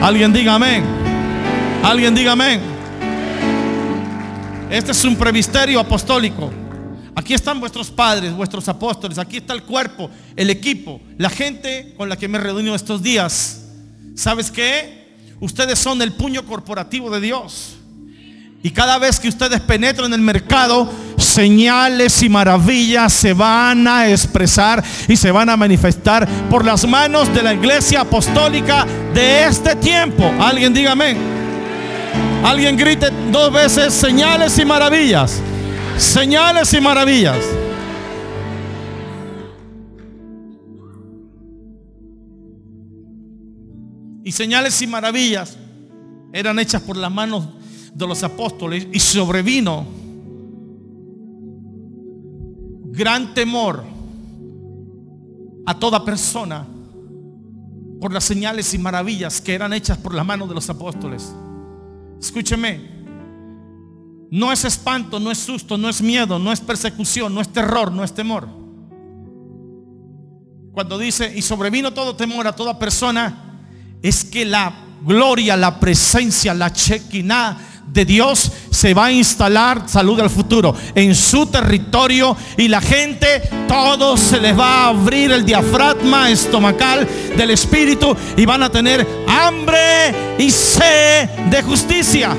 [0.00, 0.84] Alguien diga amén.
[1.82, 2.60] Alguien diga amén.
[4.70, 6.50] Este es un previsterio apostólico.
[7.14, 9.18] Aquí están vuestros padres, vuestros apóstoles.
[9.18, 13.66] Aquí está el cuerpo, el equipo, la gente con la que me reunido estos días.
[14.14, 15.03] ¿Sabes qué?
[15.40, 17.76] Ustedes son el puño corporativo de Dios.
[18.62, 24.08] Y cada vez que ustedes penetran en el mercado, señales y maravillas se van a
[24.08, 29.76] expresar y se van a manifestar por las manos de la iglesia apostólica de este
[29.76, 30.32] tiempo.
[30.40, 31.14] Alguien dígame.
[32.42, 35.42] Alguien grite dos veces señales y maravillas.
[35.98, 37.36] Señales y maravillas.
[44.24, 45.58] Y señales y maravillas
[46.32, 47.46] eran hechas por las manos
[47.94, 49.86] de los apóstoles y sobrevino
[52.90, 53.84] gran temor
[55.66, 56.66] a toda persona
[58.00, 61.34] por las señales y maravillas que eran hechas por las manos de los apóstoles.
[62.20, 62.80] Escúcheme,
[64.30, 67.92] no es espanto, no es susto, no es miedo, no es persecución, no es terror,
[67.92, 68.48] no es temor.
[70.72, 73.43] Cuando dice, y sobrevino todo temor a toda persona,
[74.04, 80.20] es que la gloria, la presencia, la chequina de Dios se va a instalar, salud
[80.20, 85.46] al futuro, en su territorio y la gente, todo se les va a abrir el
[85.46, 92.36] diafragma estomacal del Espíritu y van a tener hambre y sed de justicia.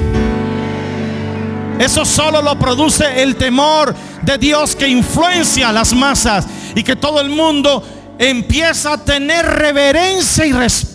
[1.79, 6.95] Eso solo lo produce el temor de Dios que influencia a las masas y que
[6.95, 7.83] todo el mundo
[8.19, 10.94] empieza a tener reverencia y respeto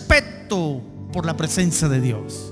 [0.51, 2.51] por la presencia de Dios.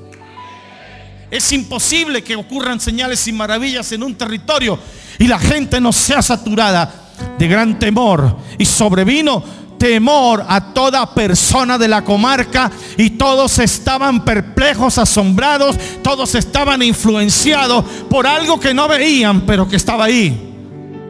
[1.29, 4.79] Es imposible que ocurran señales y maravillas en un territorio
[5.19, 8.37] y la gente no sea saturada de gran temor.
[8.57, 9.43] Y sobrevino
[9.77, 17.85] temor a toda persona de la comarca y todos estaban perplejos, asombrados, todos estaban influenciados
[18.09, 20.45] por algo que no veían, pero que estaba ahí.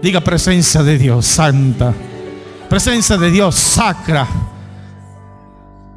[0.01, 1.93] Diga presencia de Dios santa,
[2.67, 4.27] presencia de Dios sacra.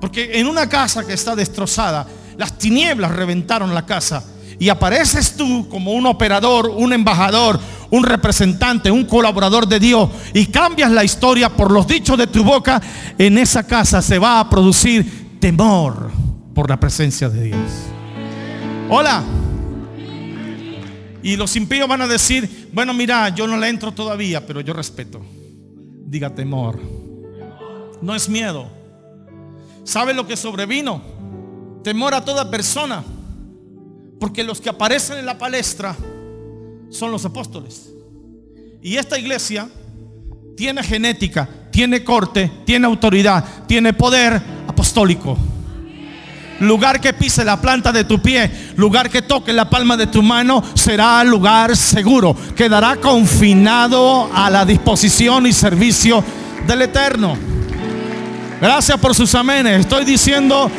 [0.02, 2.04] Porque en una casa que está destrozada,
[2.36, 4.24] las tinieblas reventaron la casa.
[4.58, 10.46] Y apareces tú como un operador, un embajador, un representante, un colaborador de Dios y
[10.46, 12.82] cambias la historia por los dichos de tu boca,
[13.16, 16.10] en esa casa se va a producir temor
[16.52, 17.70] por la presencia de Dios.
[18.90, 19.22] Hola.
[21.22, 24.72] Y los impíos van a decir, bueno, mira, yo no le entro todavía, pero yo
[24.72, 25.24] respeto.
[26.06, 26.80] Diga temor.
[28.00, 28.81] No es miedo.
[29.84, 31.02] ¿Sabe lo que sobrevino?
[31.82, 33.04] Temor a toda persona.
[34.20, 35.96] Porque los que aparecen en la palestra
[36.90, 37.90] son los apóstoles.
[38.80, 39.68] Y esta iglesia
[40.56, 45.36] tiene genética, tiene corte, tiene autoridad, tiene poder apostólico.
[46.60, 50.22] Lugar que pise la planta de tu pie, lugar que toque la palma de tu
[50.22, 52.36] mano, será lugar seguro.
[52.54, 56.22] Quedará confinado a la disposición y servicio
[56.66, 57.51] del Eterno.
[58.62, 59.80] Gracias por sus amenes.
[59.80, 60.70] Estoy diciendo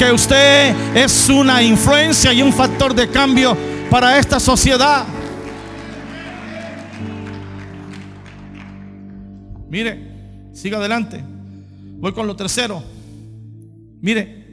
[0.00, 3.56] que usted es una influencia y un factor de cambio
[3.88, 5.06] para esta sociedad.
[9.68, 11.22] Mire, siga adelante.
[12.00, 12.82] Voy con lo tercero.
[14.00, 14.44] Mire,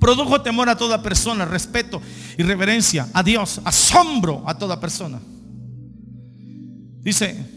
[0.00, 2.00] produjo temor a toda persona, respeto
[2.38, 5.20] y reverencia a Dios, asombro a toda persona.
[7.02, 7.55] Dice,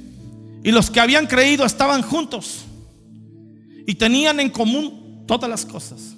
[0.64, 2.66] y los que habían creído estaban juntos
[3.88, 6.16] y tenían en común todas las cosas.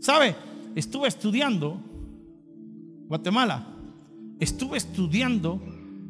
[0.00, 0.36] ¿Sabe?
[0.74, 1.80] Estuve estudiando
[3.10, 3.66] Guatemala.
[4.38, 5.60] Estuve estudiando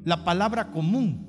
[0.05, 1.26] la palabra común.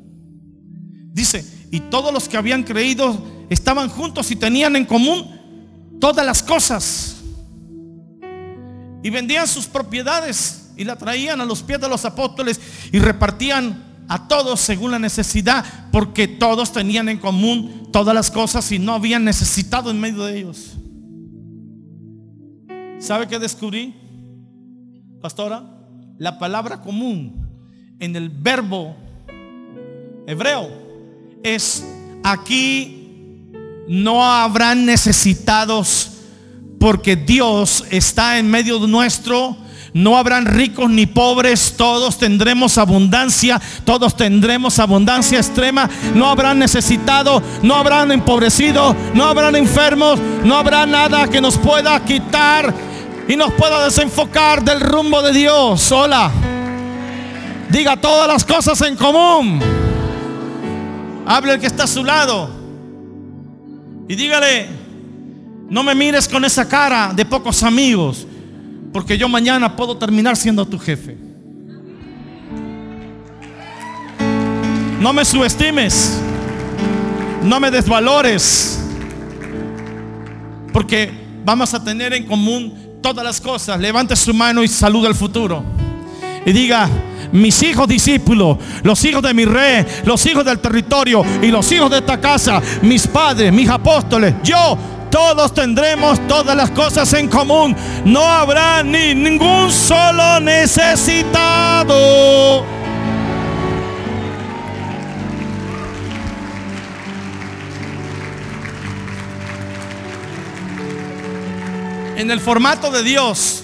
[1.14, 6.44] Dice, y todos los que habían creído estaban juntos y tenían en común todas las
[6.44, 7.22] cosas.
[9.02, 12.60] Y vendían sus propiedades y la traían a los pies de los apóstoles
[12.92, 18.70] y repartían a todos según la necesidad, porque todos tenían en común todas las cosas
[18.74, 20.74] y no habían necesitado en medio de ellos.
[23.00, 23.96] ¿Sabe qué descubrí,
[25.22, 25.64] pastora?
[26.18, 27.48] La palabra común
[28.00, 28.98] en el verbo
[30.28, 30.68] hebreo
[31.42, 31.82] es
[32.22, 33.48] aquí
[33.88, 36.18] no habrán necesitados
[36.82, 39.56] porque Dios está en medio nuestro
[39.94, 45.90] No habrán ricos ni pobres, todos tendremos abundancia, todos tendremos abundancia extrema.
[46.16, 52.00] No habrán necesitado, no habrán empobrecido, no habrán enfermos, no habrá nada que nos pueda
[52.06, 52.74] quitar
[53.28, 55.92] y nos pueda desenfocar del rumbo de Dios.
[55.92, 56.32] Hola.
[57.70, 59.60] Diga todas las cosas en común.
[61.26, 62.50] Hable el que está a su lado.
[64.08, 64.68] Y dígale,
[65.70, 68.28] no me mires con esa cara de pocos amigos.
[68.92, 71.18] Porque yo mañana puedo terminar siendo tu jefe.
[75.00, 76.20] No me subestimes.
[77.44, 78.80] No me desvalores.
[80.74, 81.12] Porque
[81.44, 83.80] vamos a tener en común todas las cosas.
[83.80, 85.64] Levante su mano y saluda el futuro.
[86.46, 86.90] Y diga,
[87.32, 91.90] mis hijos discípulos, los hijos de mi rey, los hijos del territorio y los hijos
[91.90, 94.78] de esta casa, mis padres, mis apóstoles, yo
[95.12, 97.76] todos tendremos todas las cosas en común.
[98.06, 102.66] No habrá ni ningún solo necesitado.
[112.16, 113.64] En el formato de Dios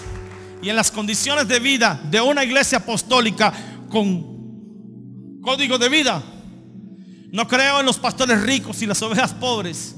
[0.62, 3.54] y en las condiciones de vida de una iglesia apostólica
[3.90, 4.36] con
[5.42, 6.24] código de vida,
[7.32, 9.96] no creo en los pastores ricos y las ovejas pobres.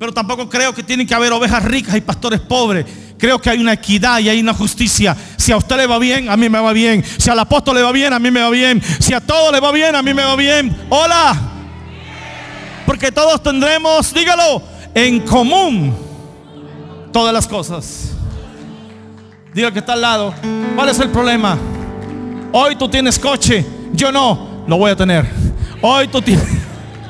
[0.00, 2.86] Pero tampoco creo que tienen que haber ovejas ricas y pastores pobres.
[3.18, 5.14] Creo que hay una equidad y hay una justicia.
[5.36, 7.04] Si a usted le va bien, a mí me va bien.
[7.18, 8.82] Si al apóstol le va bien, a mí me va bien.
[8.98, 10.74] Si a todos le va bien, a mí me va bien.
[10.88, 11.36] Hola.
[12.86, 14.62] Porque todos tendremos, dígalo,
[14.94, 15.94] en común
[17.12, 18.12] todas las cosas.
[19.52, 20.34] Diga que está al lado.
[20.76, 21.58] ¿Cuál es el problema?
[22.52, 25.28] Hoy tú tienes coche, yo no, lo voy a tener.
[25.82, 26.46] Hoy tú tienes...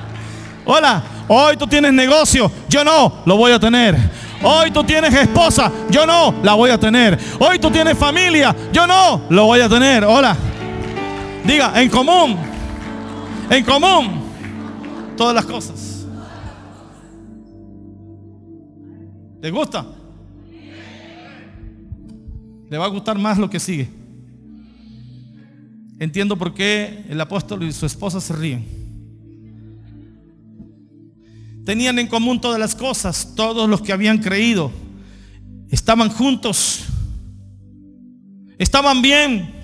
[0.64, 3.96] Hola, Hoy tú tienes negocio, yo no, lo voy a tener.
[4.42, 7.16] Hoy tú tienes esposa, yo no, la voy a tener.
[7.38, 10.02] Hoy tú tienes familia, yo no, lo voy a tener.
[10.02, 10.36] Hola.
[11.44, 12.36] Diga, en común.
[13.48, 14.24] En común.
[15.16, 16.04] Todas las cosas.
[19.40, 19.86] ¿Le gusta?
[22.68, 23.88] Le va a gustar más lo que sigue.
[26.00, 28.79] Entiendo por qué el apóstol y su esposa se ríen.
[31.64, 34.72] Tenían en común todas las cosas, todos los que habían creído.
[35.70, 36.84] Estaban juntos.
[38.58, 39.54] Estaban bien.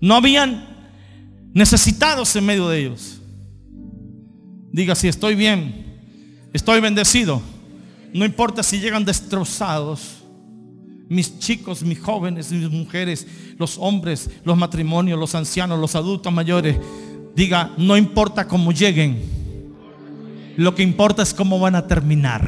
[0.00, 0.66] No habían
[1.52, 3.20] necesitados en medio de ellos.
[4.72, 6.00] Diga si estoy bien,
[6.52, 7.42] estoy bendecido.
[8.14, 10.18] No importa si llegan destrozados.
[11.08, 13.26] Mis chicos, mis jóvenes, mis mujeres,
[13.58, 16.76] los hombres, los matrimonios, los ancianos, los adultos mayores.
[17.34, 19.39] Diga, no importa cómo lleguen
[20.60, 22.42] lo que importa es cómo van a terminar.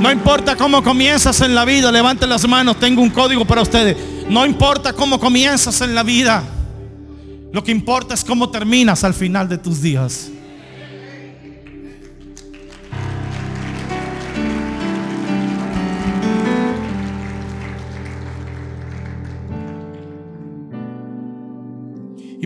[0.00, 3.96] No importa cómo comienzas en la vida, levanten las manos, tengo un código para ustedes.
[4.30, 6.44] No importa cómo comienzas en la vida,
[7.52, 10.30] lo que importa es cómo terminas al final de tus días.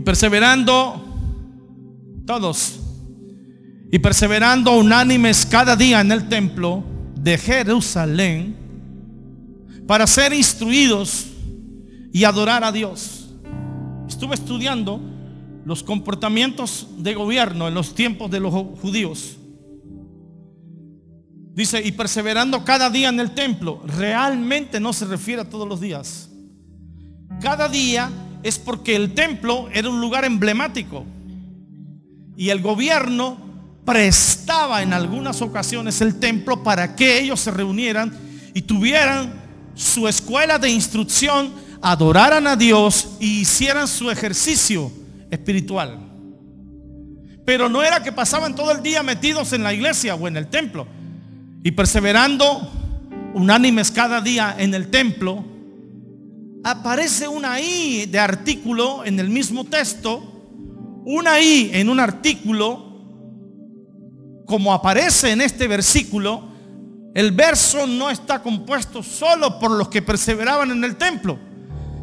[0.02, 1.02] Perseverando
[2.26, 2.80] todos
[3.90, 6.84] y perseverando unánimes cada día en el templo
[7.16, 8.56] de Jerusalén
[9.86, 11.26] para ser instruidos
[12.12, 13.30] y adorar a Dios.
[14.08, 15.00] Estuve estudiando
[15.64, 19.36] los comportamientos de gobierno en los tiempos de los judíos.
[21.54, 25.80] Dice, y perseverando cada día en el templo, realmente no se refiere a todos los
[25.80, 26.30] días.
[27.40, 28.10] Cada día
[28.42, 31.04] es porque el templo era un lugar emblemático
[32.36, 33.38] y el gobierno
[33.84, 38.12] prestaba en algunas ocasiones el templo para que ellos se reunieran
[38.54, 39.40] y tuvieran
[39.74, 44.92] su escuela de instrucción, adoraran a Dios y hicieran su ejercicio
[45.30, 45.98] espiritual.
[47.44, 50.48] Pero no era que pasaban todo el día metidos en la iglesia o en el
[50.48, 50.86] templo
[51.64, 52.70] y perseverando
[53.34, 55.44] unánimes cada día en el templo,
[56.64, 60.22] aparece una I de artículo en el mismo texto,
[61.04, 62.92] una I en un artículo,
[64.46, 66.50] como aparece en este versículo,
[67.14, 71.38] el verso no está compuesto solo por los que perseveraban en el templo,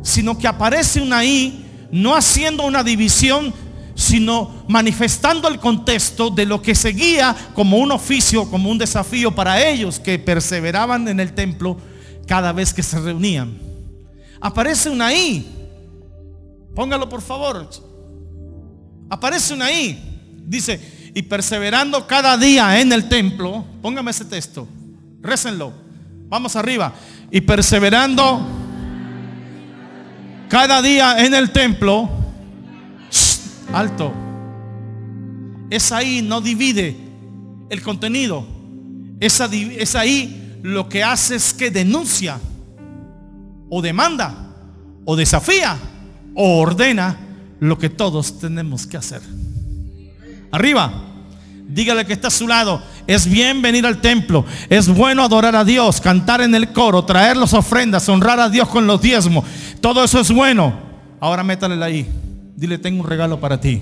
[0.03, 3.53] sino que aparece una I no haciendo una división,
[3.95, 9.67] sino manifestando el contexto de lo que seguía como un oficio, como un desafío para
[9.67, 11.77] ellos que perseveraban en el templo
[12.27, 13.68] cada vez que se reunían
[14.41, 15.45] aparece una I.
[16.75, 17.69] Póngalo por favor.
[19.09, 19.97] Aparece una I.
[20.45, 24.67] Dice, Y perseverando cada día en el templo, póngame ese texto,
[25.21, 25.73] récenlo.
[26.27, 26.93] Vamos arriba.
[27.31, 28.39] Y perseverando
[30.47, 32.09] cada día en el templo,
[33.73, 34.13] alto.
[35.69, 36.95] Es ahí, no divide
[37.69, 38.45] el contenido.
[39.19, 42.39] Es ahí lo que hace es que denuncia
[43.69, 44.33] o demanda
[45.05, 45.77] o desafía
[46.35, 47.17] o ordena
[47.59, 49.21] lo que todos tenemos que hacer.
[50.51, 51.05] Arriba.
[51.67, 52.81] Dígale que está a su lado.
[53.05, 54.43] Es bien venir al templo.
[54.69, 58.67] Es bueno adorar a Dios, cantar en el coro, traer las ofrendas, honrar a Dios
[58.69, 59.45] con los diezmos.
[59.79, 60.73] Todo eso es bueno.
[61.19, 62.09] Ahora métale ahí.
[62.55, 63.81] Dile, tengo un regalo para ti.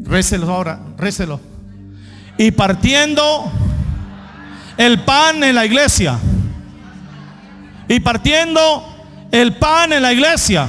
[0.00, 1.40] Récelo ahora, récelo.
[2.38, 3.50] Y partiendo
[4.76, 6.18] el pan en la iglesia.
[7.94, 8.84] Y partiendo
[9.30, 10.68] el pan en la iglesia.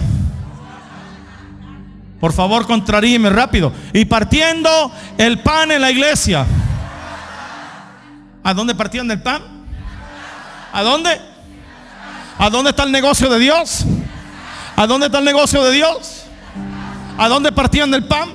[2.20, 3.74] Por favor, contraríeme rápido.
[3.94, 6.46] Y partiendo el pan en la iglesia.
[8.44, 9.42] ¿A dónde partían el pan?
[10.72, 11.20] ¿A dónde?
[12.38, 13.84] ¿A dónde está el negocio de Dios?
[14.76, 16.26] ¿A dónde está el negocio de Dios?
[17.18, 18.30] ¿A dónde partían del pan?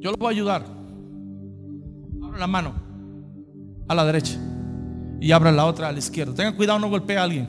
[0.00, 0.66] Yo lo voy a ayudar.
[2.24, 2.74] Abra la mano
[3.86, 4.49] a la derecha
[5.20, 6.34] y abra la otra a la izquierda.
[6.34, 7.48] Tengan cuidado, no golpee a alguien.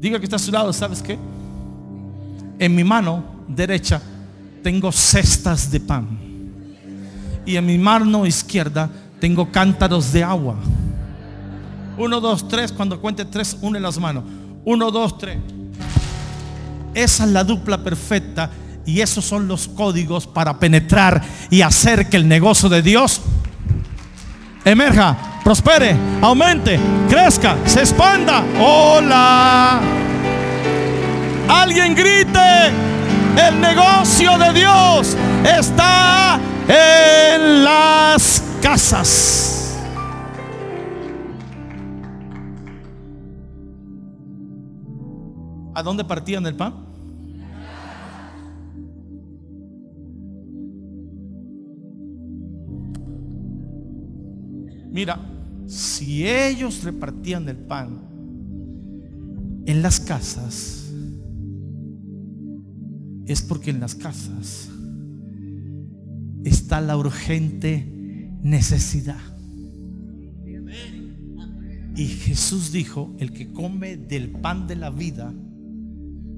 [0.00, 1.18] Diga que está a su lado, ¿sabes qué?
[2.58, 4.00] En mi mano derecha
[4.62, 6.18] tengo cestas de pan.
[7.44, 8.88] Y en mi mano izquierda
[9.20, 10.56] tengo cántaros de agua.
[11.96, 12.72] Uno, dos, tres.
[12.72, 14.24] Cuando cuente tres, une las manos.
[14.64, 15.38] Uno, dos, tres.
[16.94, 18.50] Esa es la dupla perfecta.
[18.86, 23.20] Y esos son los códigos para penetrar y hacer que el negocio de Dios
[24.70, 28.42] emerja, prospere, aumente, crezca, se expanda.
[28.60, 29.80] Hola.
[31.48, 32.68] Alguien grite,
[33.48, 36.38] el negocio de Dios está
[36.68, 39.78] en las casas.
[45.74, 46.87] ¿A dónde partían el pan?
[54.98, 55.16] Mira,
[55.68, 58.00] si ellos repartían el pan
[59.64, 60.90] en las casas,
[63.24, 64.68] es porque en las casas
[66.42, 67.86] está la urgente
[68.42, 69.20] necesidad.
[71.94, 75.32] Y Jesús dijo, el que come del pan de la vida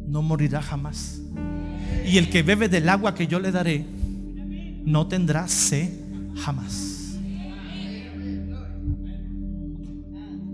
[0.06, 1.22] no morirá jamás.
[2.06, 3.86] Y el que bebe del agua que yo le daré
[4.84, 5.88] no tendrá sed
[6.34, 6.99] jamás.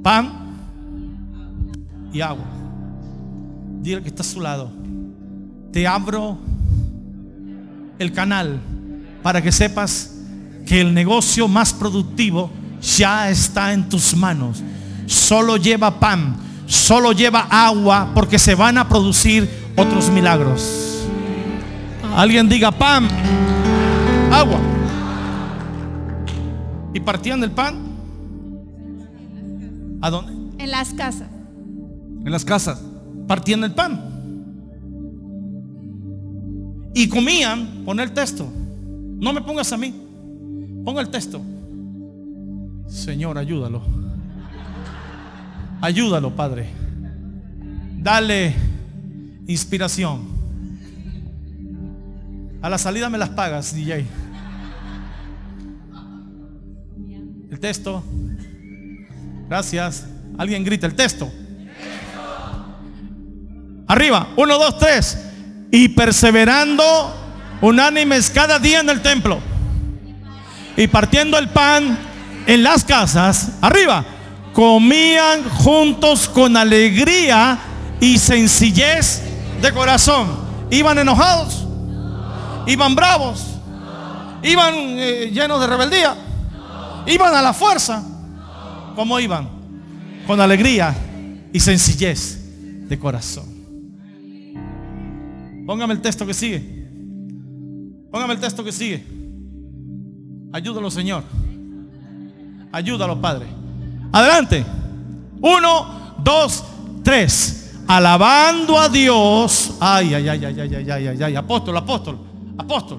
[0.06, 0.30] Pan
[2.12, 2.44] y agua.
[3.80, 4.70] Dile que está a su lado.
[5.72, 6.38] Te abro
[7.98, 8.60] el canal
[9.20, 10.14] para que sepas
[10.64, 14.62] que el negocio más productivo ya está en tus manos.
[15.06, 16.36] Solo lleva pan,
[16.66, 21.02] solo lleva agua porque se van a producir otros milagros.
[22.14, 23.08] Alguien diga pan,
[24.30, 24.60] agua.
[26.94, 27.85] Y partían del pan
[30.00, 30.62] ¿A dónde?
[30.62, 31.28] En las casas.
[32.24, 32.82] En las casas.
[33.26, 34.00] Partiendo el pan.
[36.94, 38.46] Y comían, pon el texto.
[39.18, 39.94] No me pongas a mí.
[40.84, 41.40] Ponga el texto.
[42.86, 43.82] Señor, ayúdalo.
[45.80, 46.68] Ayúdalo, Padre.
[47.98, 48.54] Dale
[49.46, 50.20] inspiración.
[52.62, 54.06] A la salida me las pagas, DJ.
[57.50, 58.02] El texto.
[59.48, 60.04] Gracias.
[60.38, 61.30] Alguien grita el texto.
[63.86, 64.28] Arriba.
[64.36, 65.18] Uno, dos, tres.
[65.70, 67.14] Y perseverando
[67.60, 69.38] unánimes cada día en el templo.
[70.76, 71.98] Y partiendo el pan
[72.46, 73.52] en las casas.
[73.60, 74.04] Arriba.
[74.52, 77.58] Comían juntos con alegría
[78.00, 79.22] y sencillez
[79.60, 80.44] de corazón.
[80.70, 81.66] ¿Iban enojados?
[82.66, 83.44] ¿Iban bravos?
[84.42, 86.16] ¿Iban eh, llenos de rebeldía?
[87.06, 88.02] ¿Iban a la fuerza?
[88.96, 89.46] ¿Cómo iban?
[90.26, 90.96] Con alegría
[91.52, 93.44] y sencillez de corazón.
[95.66, 96.88] Póngame el texto que sigue.
[98.10, 99.04] Póngame el texto que sigue.
[100.50, 101.24] Ayúdalo, Señor.
[102.72, 103.46] Ayúdalo, Padre.
[104.12, 104.64] Adelante.
[105.42, 106.64] Uno, dos,
[107.04, 107.74] tres.
[107.86, 109.76] Alabando a Dios.
[109.78, 111.36] Ay, ay, ay, ay, ay, ay, ay, ay, ay.
[111.36, 112.18] Apóstol, apóstol,
[112.56, 112.98] apóstol.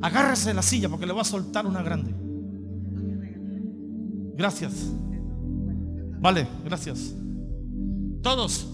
[0.00, 2.23] Agárrese la silla porque le voy a soltar una grande.
[4.36, 4.72] Gracias.
[6.20, 7.14] Vale, gracias.
[8.22, 8.66] Todos.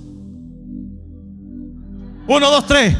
[2.28, 2.96] Uno, dos, tres.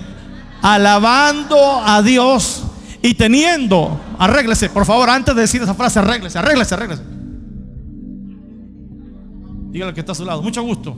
[0.61, 2.64] Alabando a Dios
[3.00, 7.02] y teniendo, arréglese, por favor, antes de decir esa frase, arréglese, arréglese, arréglese.
[9.70, 10.42] Dígale que está a su lado.
[10.42, 10.96] Mucho gusto.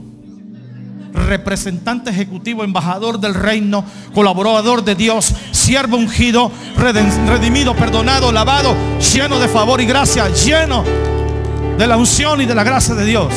[1.13, 3.85] Representante ejecutivo, embajador del reino,
[4.15, 8.75] colaborador de Dios, siervo ungido, redimido, perdonado, lavado,
[9.13, 10.83] lleno de favor y gracia, lleno
[11.77, 13.33] de la unción y de la gracia de Dios.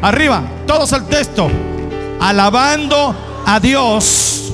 [0.00, 1.50] Arriba, todos el texto.
[2.20, 4.52] Alabando a Dios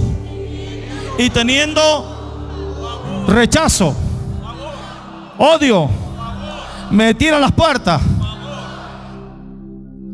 [1.18, 3.94] y teniendo rechazo,
[5.36, 5.90] odio,
[6.90, 8.00] me tira las puertas,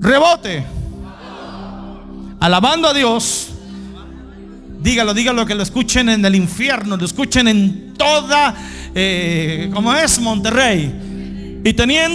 [0.01, 0.65] rebote,
[2.41, 3.51] alabando a Dios.
[4.81, 8.55] Dígalo, dígalo que lo escuchen en el infierno, lo escuchen en toda,
[8.95, 11.14] eh, como es Monterrey.
[11.65, 12.13] Y teniendo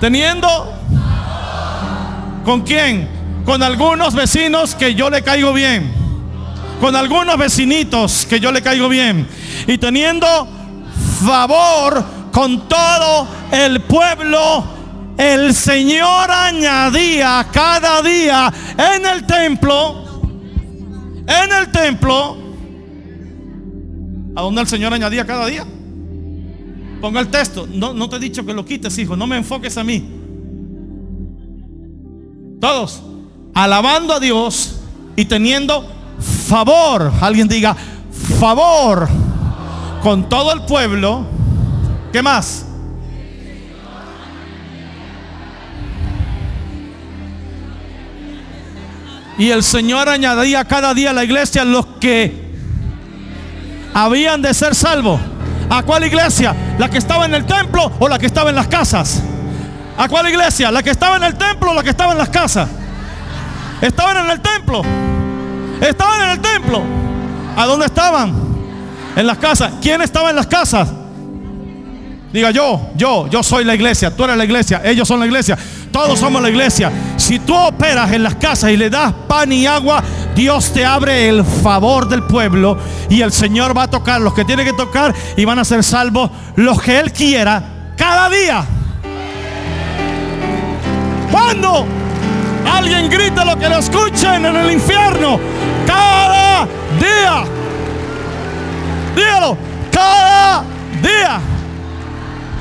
[0.00, 0.48] Teniendo
[2.44, 3.06] ¿Con quién?
[3.44, 5.92] Con algunos vecinos que yo le caigo bien.
[6.80, 9.28] Con algunos vecinitos que yo le caigo bien.
[9.66, 10.48] Y teniendo
[11.24, 12.02] favor
[12.32, 14.64] con todo el pueblo,
[15.18, 20.22] el Señor añadía cada día en el templo,
[21.26, 22.39] en el templo,
[24.34, 25.66] ¿a dónde el Señor añadía cada día?
[27.00, 27.66] Ponga el texto.
[27.72, 29.16] No, no te he dicho que lo quites, hijo.
[29.16, 30.06] No me enfoques a mí.
[32.60, 33.02] Todos.
[33.54, 34.80] Alabando a Dios
[35.16, 35.86] y teniendo
[36.20, 37.10] favor.
[37.20, 37.74] Alguien diga,
[38.38, 39.08] favor
[40.02, 41.24] con todo el pueblo.
[42.12, 42.66] ¿Qué más?
[49.38, 52.49] Y el Señor añadía cada día a la iglesia los que
[53.94, 55.20] habían de ser salvos.
[55.68, 56.54] ¿A cuál iglesia?
[56.78, 59.22] ¿La que estaba en el templo o la que estaba en las casas?
[59.96, 60.70] ¿A cuál iglesia?
[60.72, 62.68] ¿La que estaba en el templo o la que estaba en las casas?
[63.80, 64.82] Estaban en el templo.
[65.80, 66.82] Estaban en el templo.
[67.56, 68.34] ¿A dónde estaban?
[69.16, 69.72] En las casas.
[69.80, 70.88] ¿Quién estaba en las casas?
[72.32, 75.58] Diga yo, yo, yo soy la iglesia, tú eres la iglesia, ellos son la iglesia,
[75.90, 76.92] todos somos la iglesia.
[77.16, 80.00] Si tú operas en las casas y le das pan y agua,
[80.36, 82.78] Dios te abre el favor del pueblo
[83.08, 85.82] y el Señor va a tocar los que tiene que tocar y van a ser
[85.82, 87.64] salvos los que Él quiera
[87.96, 88.64] cada día.
[91.32, 91.84] Cuando
[92.72, 95.40] alguien grita lo que lo escuchen en el infierno,
[95.84, 96.64] cada
[96.96, 97.44] día.
[99.16, 99.56] Dígalo,
[99.90, 100.62] cada
[101.02, 101.40] día.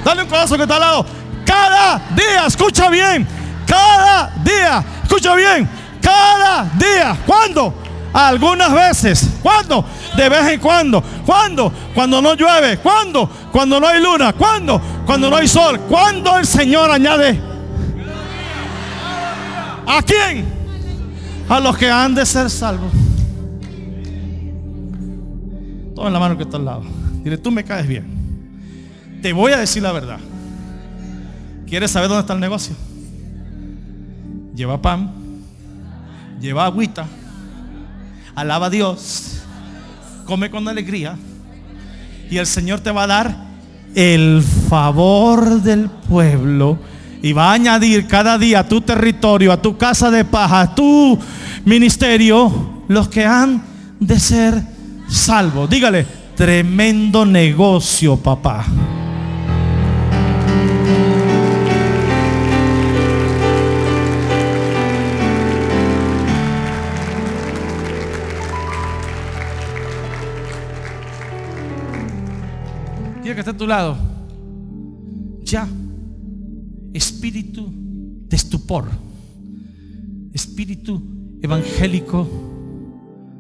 [0.04, 1.06] Dale un codazo que está al lado.
[1.46, 3.28] Cada día, escucha bien.
[3.66, 5.70] Cada día, escucha bien.
[6.02, 7.18] Cada día.
[7.26, 7.74] ¿Cuándo?
[8.14, 9.30] Algunas veces.
[9.42, 9.86] ¿Cuándo?
[10.16, 11.02] De vez en cuando.
[11.26, 11.72] ¿Cuándo?
[11.94, 12.78] Cuando no llueve.
[12.78, 13.30] ¿Cuándo?
[13.52, 14.34] Cuando no hay luna.
[14.34, 14.82] ¿Cuándo?
[15.06, 15.80] Cuando no hay sol.
[15.82, 17.40] ¿Cuándo el Señor añade?
[19.88, 20.46] ¿A quién?
[21.50, 22.92] A los que han de ser salvos.
[25.96, 26.84] Toma la mano que está al lado.
[27.24, 28.19] Dile, tú me caes bien.
[29.22, 30.20] Te voy a decir la verdad.
[31.68, 32.76] ¿Quieres saber dónde está el negocio?
[34.56, 35.12] Lleva pan,
[36.42, 37.06] lleva agüita,
[38.36, 39.42] alaba a Dios,
[40.26, 41.16] come con alegría
[42.30, 43.36] y el Señor te va a dar
[43.96, 46.80] el favor del pueblo
[47.22, 50.76] y va a añadir cada día a tu territorio, a tu casa de paja, a
[50.76, 51.20] tu
[51.66, 53.62] ministerio, los que han
[54.00, 54.62] de ser
[55.08, 55.70] salvos.
[55.70, 56.06] Dígale,
[56.36, 58.66] tremendo negocio, papá.
[73.40, 73.98] Que está a tu lado.
[75.44, 75.66] Ya.
[76.94, 77.72] Espíritu
[78.28, 78.90] de estupor.
[80.34, 81.02] Espíritu
[81.42, 82.28] evangélico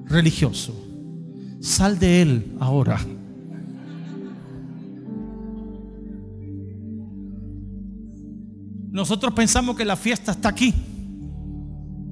[0.05, 0.73] religioso.
[1.59, 2.97] Sal de él ahora.
[8.91, 10.73] Nosotros pensamos que la fiesta está aquí.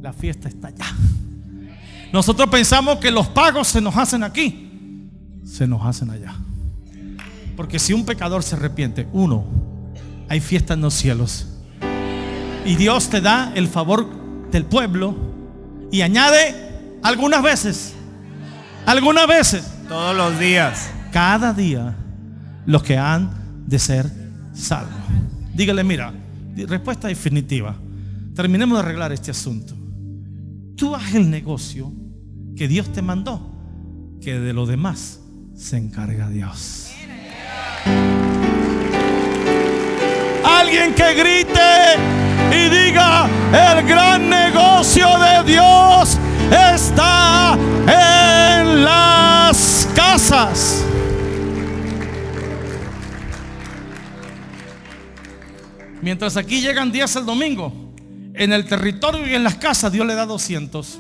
[0.02, 0.88] La fiesta está allá.
[2.12, 5.10] Nosotros pensamos que los pagos se nos hacen aquí.
[5.46, 6.36] Se nos hacen allá.
[7.58, 9.44] Porque si un pecador se arrepiente, uno,
[10.30, 11.48] hay fiesta en los cielos.
[12.66, 14.08] Y Dios te da el favor
[14.52, 15.16] del pueblo
[15.92, 17.94] y añade algunas veces,
[18.86, 21.96] algunas veces, todos los días, cada día,
[22.68, 23.32] los que han
[23.66, 24.06] de ser
[24.54, 24.94] salvos.
[25.56, 26.14] Dígale, mira,
[26.56, 27.76] respuesta definitiva.
[28.36, 29.74] Terminemos de arreglar este asunto.
[30.76, 31.92] Tú haz el negocio
[32.56, 33.50] que Dios te mandó,
[34.22, 35.22] que de lo demás
[35.56, 36.92] se encarga Dios.
[40.68, 41.96] alguien que grite
[42.52, 46.18] y diga, el gran negocio de Dios
[46.52, 47.58] está
[47.88, 50.84] en las casas.
[56.02, 57.94] Mientras aquí llegan 10 el domingo,
[58.34, 61.00] en el territorio y en las casas Dios le da 200.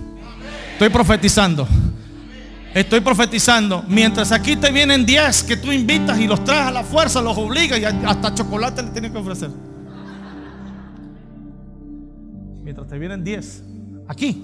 [0.74, 1.68] Estoy profetizando.
[2.74, 3.84] Estoy profetizando.
[3.88, 7.38] Mientras aquí te vienen 10 que tú invitas y los traes a la fuerza, los
[7.38, 9.49] obligas y hasta chocolate le tienes que ofrecer.
[12.63, 13.63] Mientras te vienen 10
[14.07, 14.43] aquí,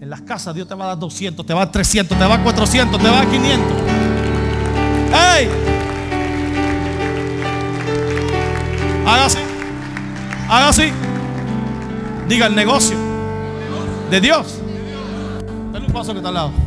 [0.00, 2.24] en las casas Dios te va a dar 200, te va a dar 300, te
[2.24, 3.72] va a dar 400, te va a dar 500.
[5.36, 5.48] ¡Ey!
[9.06, 9.38] Haga así.
[10.48, 10.92] Haga así.
[12.28, 12.96] Diga el negocio
[14.10, 14.58] de Dios.
[15.72, 16.61] Dale un paso que está al lado.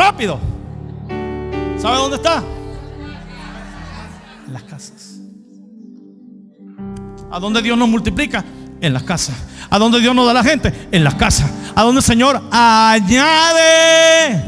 [0.00, 0.40] Rápido.
[1.76, 2.42] ¿Sabe dónde está?
[4.46, 5.20] En las casas.
[7.30, 8.42] ¿A dónde Dios nos multiplica?
[8.80, 9.36] En las casas.
[9.68, 10.88] ¿A dónde Dios nos da la gente?
[10.90, 11.50] En las casas.
[11.76, 14.42] ¿A dónde el Señor añade?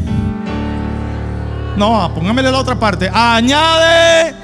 [1.76, 3.10] No, póngamele la otra parte.
[3.12, 4.34] Añade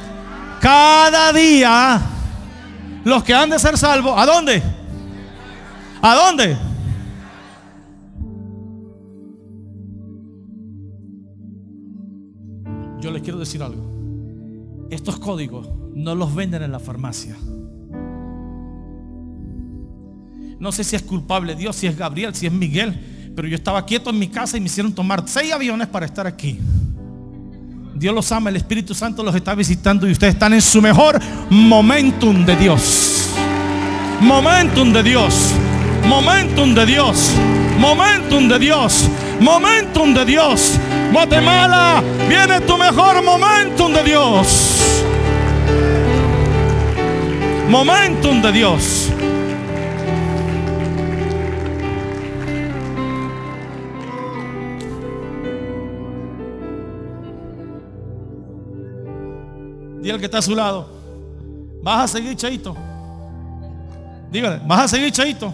[0.60, 2.02] cada día
[3.04, 4.12] los que han de ser salvos.
[4.14, 4.62] ¿A dónde?
[6.02, 6.67] ¿A dónde?
[13.38, 14.88] Decir algo.
[14.90, 17.36] Estos códigos no los venden en la farmacia.
[20.58, 23.84] No sé si es culpable Dios, si es Gabriel, si es Miguel, pero yo estaba
[23.86, 26.58] quieto en mi casa y me hicieron tomar seis aviones para estar aquí.
[27.94, 31.20] Dios los ama, el Espíritu Santo los está visitando y ustedes están en su mejor
[31.50, 33.28] momentum de Dios.
[34.20, 35.52] Momentum de Dios.
[36.06, 37.32] Momentum de Dios.
[37.78, 39.08] Momentum de Dios.
[39.40, 40.78] Momentum de Dios.
[41.12, 44.92] Guatemala, viene tu mejor momentum de Dios.
[47.68, 49.10] Momentum de Dios.
[60.00, 60.88] Dile al que está a su lado.
[61.82, 62.76] Vas a seguir, Chaito.
[64.30, 65.52] Dígale, vas a seguir, Chaito.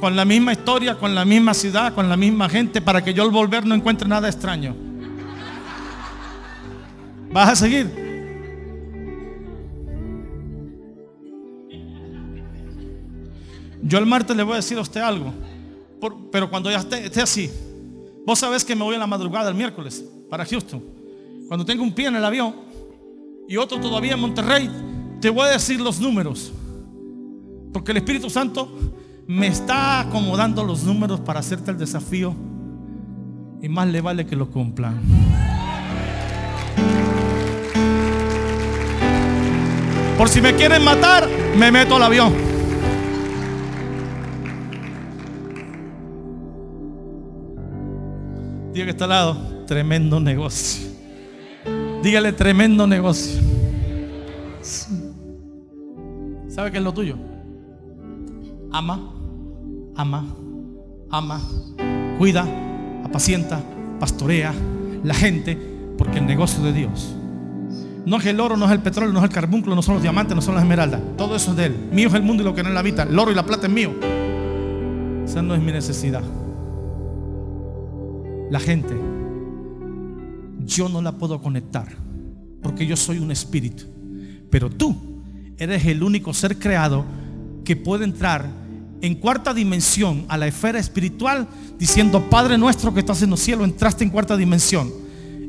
[0.00, 3.22] Con la misma historia, con la misma ciudad, con la misma gente, para que yo
[3.22, 4.74] al volver no encuentre nada extraño.
[7.32, 8.06] Vas a seguir.
[13.82, 15.32] Yo el martes le voy a decir a usted algo.
[16.32, 17.50] pero cuando ya esté, esté así,
[18.26, 20.82] vos sabés que me voy a la madrugada el miércoles para Houston.
[21.48, 22.54] Cuando tengo un pie en el avión,
[23.48, 24.70] y otro todavía en Monterrey,
[25.20, 26.52] te voy a decir los números.
[27.72, 28.68] Porque el Espíritu Santo
[29.26, 32.34] me está acomodando los números para hacerte el desafío.
[33.60, 35.00] Y más le vale que lo cumplan.
[40.16, 42.32] Por si me quieren matar, me meto al avión.
[48.72, 50.86] Diga que está al lado, tremendo negocio.
[52.02, 53.40] Dígale tremendo negocio.
[56.48, 57.16] ¿Sabe qué es lo tuyo?
[58.72, 59.15] Ama,
[59.96, 60.26] ama,
[61.10, 61.40] ama,
[62.18, 62.46] cuida,
[63.04, 63.62] apacienta,
[63.98, 64.54] pastorea
[65.02, 65.56] la gente,
[65.96, 67.16] porque el negocio de Dios
[68.06, 70.02] no es el oro, no es el petróleo, no es el carbúnculo, no son los
[70.02, 71.00] diamantes, no son las esmeraldas.
[71.18, 71.76] Todo eso es de Él.
[71.90, 73.02] Mío es el mundo y lo que en él habita.
[73.02, 73.92] El oro y la plata es mío.
[75.24, 76.22] Esa no es mi necesidad.
[78.48, 78.94] La gente
[80.64, 81.88] yo no la puedo conectar
[82.62, 83.84] porque yo soy un espíritu.
[84.50, 84.94] Pero tú
[85.58, 87.04] eres el único ser creado
[87.64, 88.46] que puede entrar
[89.00, 91.46] en cuarta dimensión a la esfera espiritual
[91.78, 94.90] diciendo, Padre nuestro que estás en los cielos, entraste en cuarta dimensión.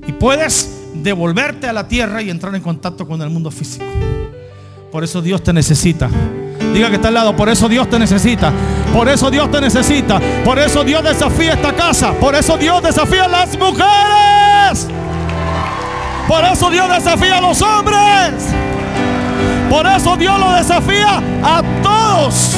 [0.07, 3.85] Y puedes devolverte a la tierra y entrar en contacto con el mundo físico.
[4.91, 6.09] Por eso Dios te necesita.
[6.73, 8.51] Diga que está al lado, por eso Dios te necesita.
[8.93, 10.19] Por eso Dios te necesita.
[10.43, 12.13] Por eso Dios desafía esta casa.
[12.13, 14.87] Por eso Dios desafía a las mujeres.
[16.27, 18.53] Por eso Dios desafía a los hombres.
[19.69, 22.55] Por eso Dios lo desafía a todos.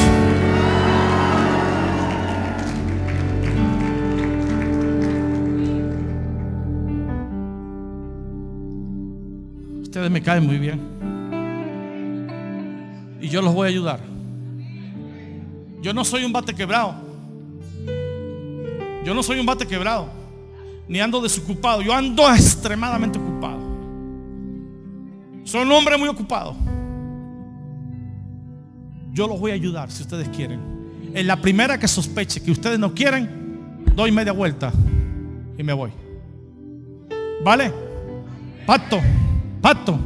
[10.00, 10.80] Ustedes me caen muy bien.
[13.20, 14.00] Y yo los voy a ayudar.
[15.82, 16.96] Yo no soy un bate quebrado.
[19.04, 20.08] Yo no soy un bate quebrado.
[20.88, 21.82] Ni ando desocupado.
[21.82, 23.60] Yo ando extremadamente ocupado.
[25.44, 26.56] Soy un hombre muy ocupado.
[29.12, 30.62] Yo los voy a ayudar si ustedes quieren.
[31.14, 34.72] En la primera que sospeche que ustedes no quieren, doy media vuelta
[35.58, 35.92] y me voy.
[37.44, 37.74] ¿Vale?
[38.66, 39.02] Pacto,
[39.62, 40.00] pacto.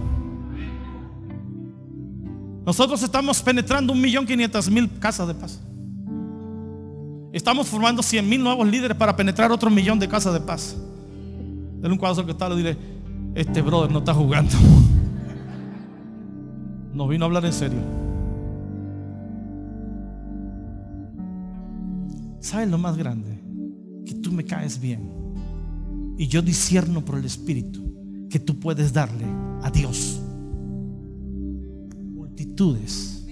[2.65, 5.61] Nosotros estamos penetrando un millón quinientas mil casas de paz.
[7.33, 10.77] Estamos formando 100 mil nuevos líderes para penetrar otro millón de casas de paz.
[11.75, 12.77] Denle un cuadro que está, le diré,
[13.35, 14.53] este brother no está jugando.
[16.93, 17.79] No vino a hablar en serio.
[22.39, 23.41] ¿Sabes lo más grande?
[24.05, 25.09] Que tú me caes bien.
[26.19, 27.92] Y yo discierno por el Espíritu
[28.33, 29.27] que tú puedes darle
[29.61, 30.19] a Dios
[32.15, 33.27] multitudes.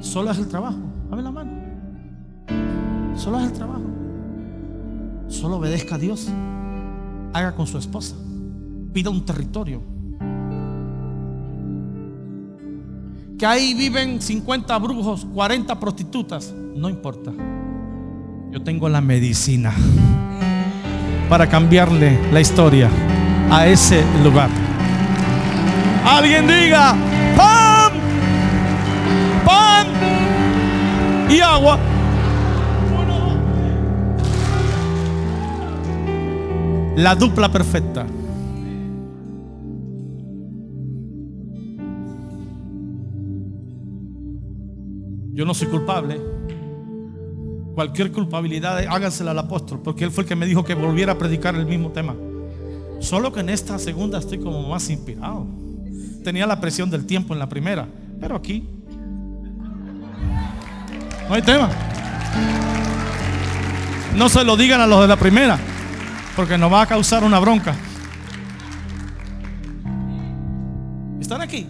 [0.00, 0.80] Solo es el trabajo.
[1.08, 1.52] Dame la mano.
[3.14, 3.84] Solo es el trabajo.
[5.28, 6.28] Solo obedezca a Dios.
[7.32, 8.16] Haga con su esposa.
[8.92, 9.80] Pida un territorio.
[13.38, 16.52] Que ahí viven 50 brujos, 40 prostitutas.
[16.74, 17.32] No importa.
[18.50, 19.72] Yo tengo la medicina
[21.28, 22.90] para cambiarle la historia
[23.50, 24.48] a ese lugar.
[26.04, 26.94] Alguien diga,
[27.36, 27.92] pan,
[29.44, 29.86] pan
[31.30, 31.78] y agua.
[36.96, 38.06] La dupla perfecta.
[45.32, 46.20] Yo no soy culpable.
[47.74, 51.18] Cualquier culpabilidad, hágansela al apóstol, porque él fue el que me dijo que volviera a
[51.18, 52.14] predicar el mismo tema.
[53.04, 55.46] Solo que en esta segunda estoy como más inspirado.
[56.24, 57.86] Tenía la presión del tiempo en la primera,
[58.18, 58.66] pero aquí
[61.28, 61.68] no hay tema.
[64.16, 65.58] No se lo digan a los de la primera,
[66.34, 67.74] porque nos va a causar una bronca.
[71.20, 71.66] ¿Están aquí?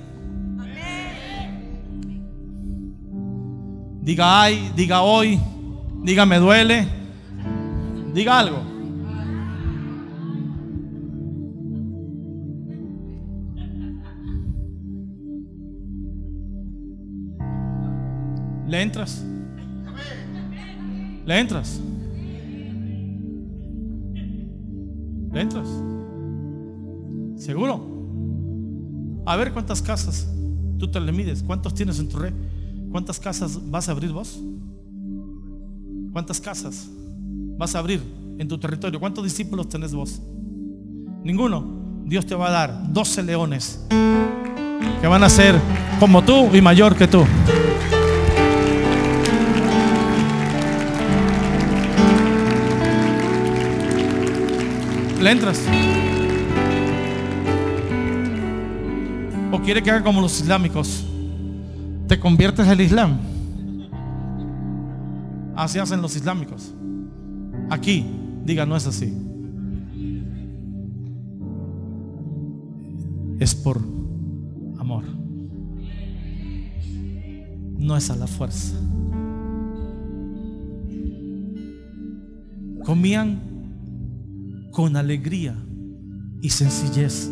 [4.03, 5.41] Diga ay, diga hoy,
[6.05, 6.87] diga me duele,
[8.13, 8.74] diga algo.
[18.75, 19.25] ¿Le entras?
[21.25, 21.81] ¿Le entras?
[25.33, 25.69] ¿Le entras?
[27.37, 29.23] ¿Seguro?
[29.27, 30.29] A ver cuántas casas
[30.77, 32.33] tú te le mides, cuántos tienes en tu red,
[32.91, 34.43] cuántas casas vas a abrir vos,
[36.11, 36.89] cuántas casas
[37.57, 38.03] vas a abrir
[38.39, 40.21] en tu territorio, cuántos discípulos tenés vos.
[41.23, 42.03] Ninguno.
[42.07, 43.87] Dios te va a dar 12 leones
[45.01, 45.55] que van a ser
[46.01, 47.25] como tú y mayor que tú.
[55.25, 55.59] ¿Le entras?
[59.51, 61.03] ¿O quiere que haga como los islámicos?
[62.07, 63.17] ¿Te conviertes al Islam?
[65.57, 66.75] Así hacen los islámicos.
[67.71, 68.05] Aquí,
[68.45, 69.17] diga, no es así.
[73.39, 73.79] Es por
[74.79, 75.05] amor.
[77.79, 78.75] No es a la fuerza.
[82.85, 83.54] Comían
[84.75, 85.55] con alegría
[86.43, 87.31] y sencillez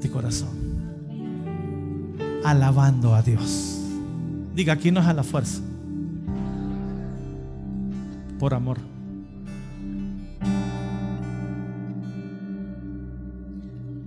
[0.00, 0.56] de corazón,
[2.44, 3.80] alabando a Dios.
[4.54, 5.60] Diga, aquí no es a la fuerza,
[8.38, 8.78] por amor.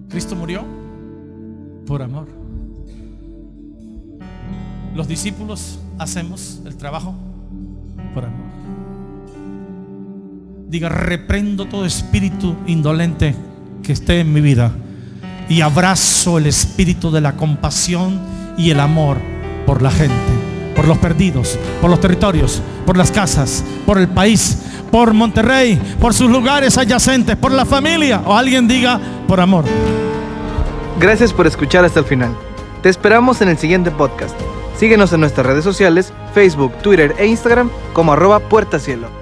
[0.08, 0.64] Cristo murió
[1.86, 2.30] por amor.
[4.96, 7.14] Los discípulos hacemos el trabajo
[8.14, 8.49] por amor.
[10.70, 13.34] Diga, reprendo todo espíritu indolente
[13.82, 14.72] que esté en mi vida
[15.50, 18.22] y abrazo el espíritu de la compasión
[18.56, 19.18] y el amor
[19.66, 20.14] por la gente,
[20.76, 24.60] por los perdidos, por los territorios, por las casas, por el país,
[24.92, 28.22] por Monterrey, por sus lugares adyacentes, por la familia.
[28.28, 29.66] O alguien diga, por amor.
[31.00, 32.38] Gracias por escuchar hasta el final.
[32.84, 34.40] Te esperamos en el siguiente podcast.
[34.78, 39.19] Síguenos en nuestras redes sociales, Facebook, Twitter e Instagram como arroba Puerta Cielo.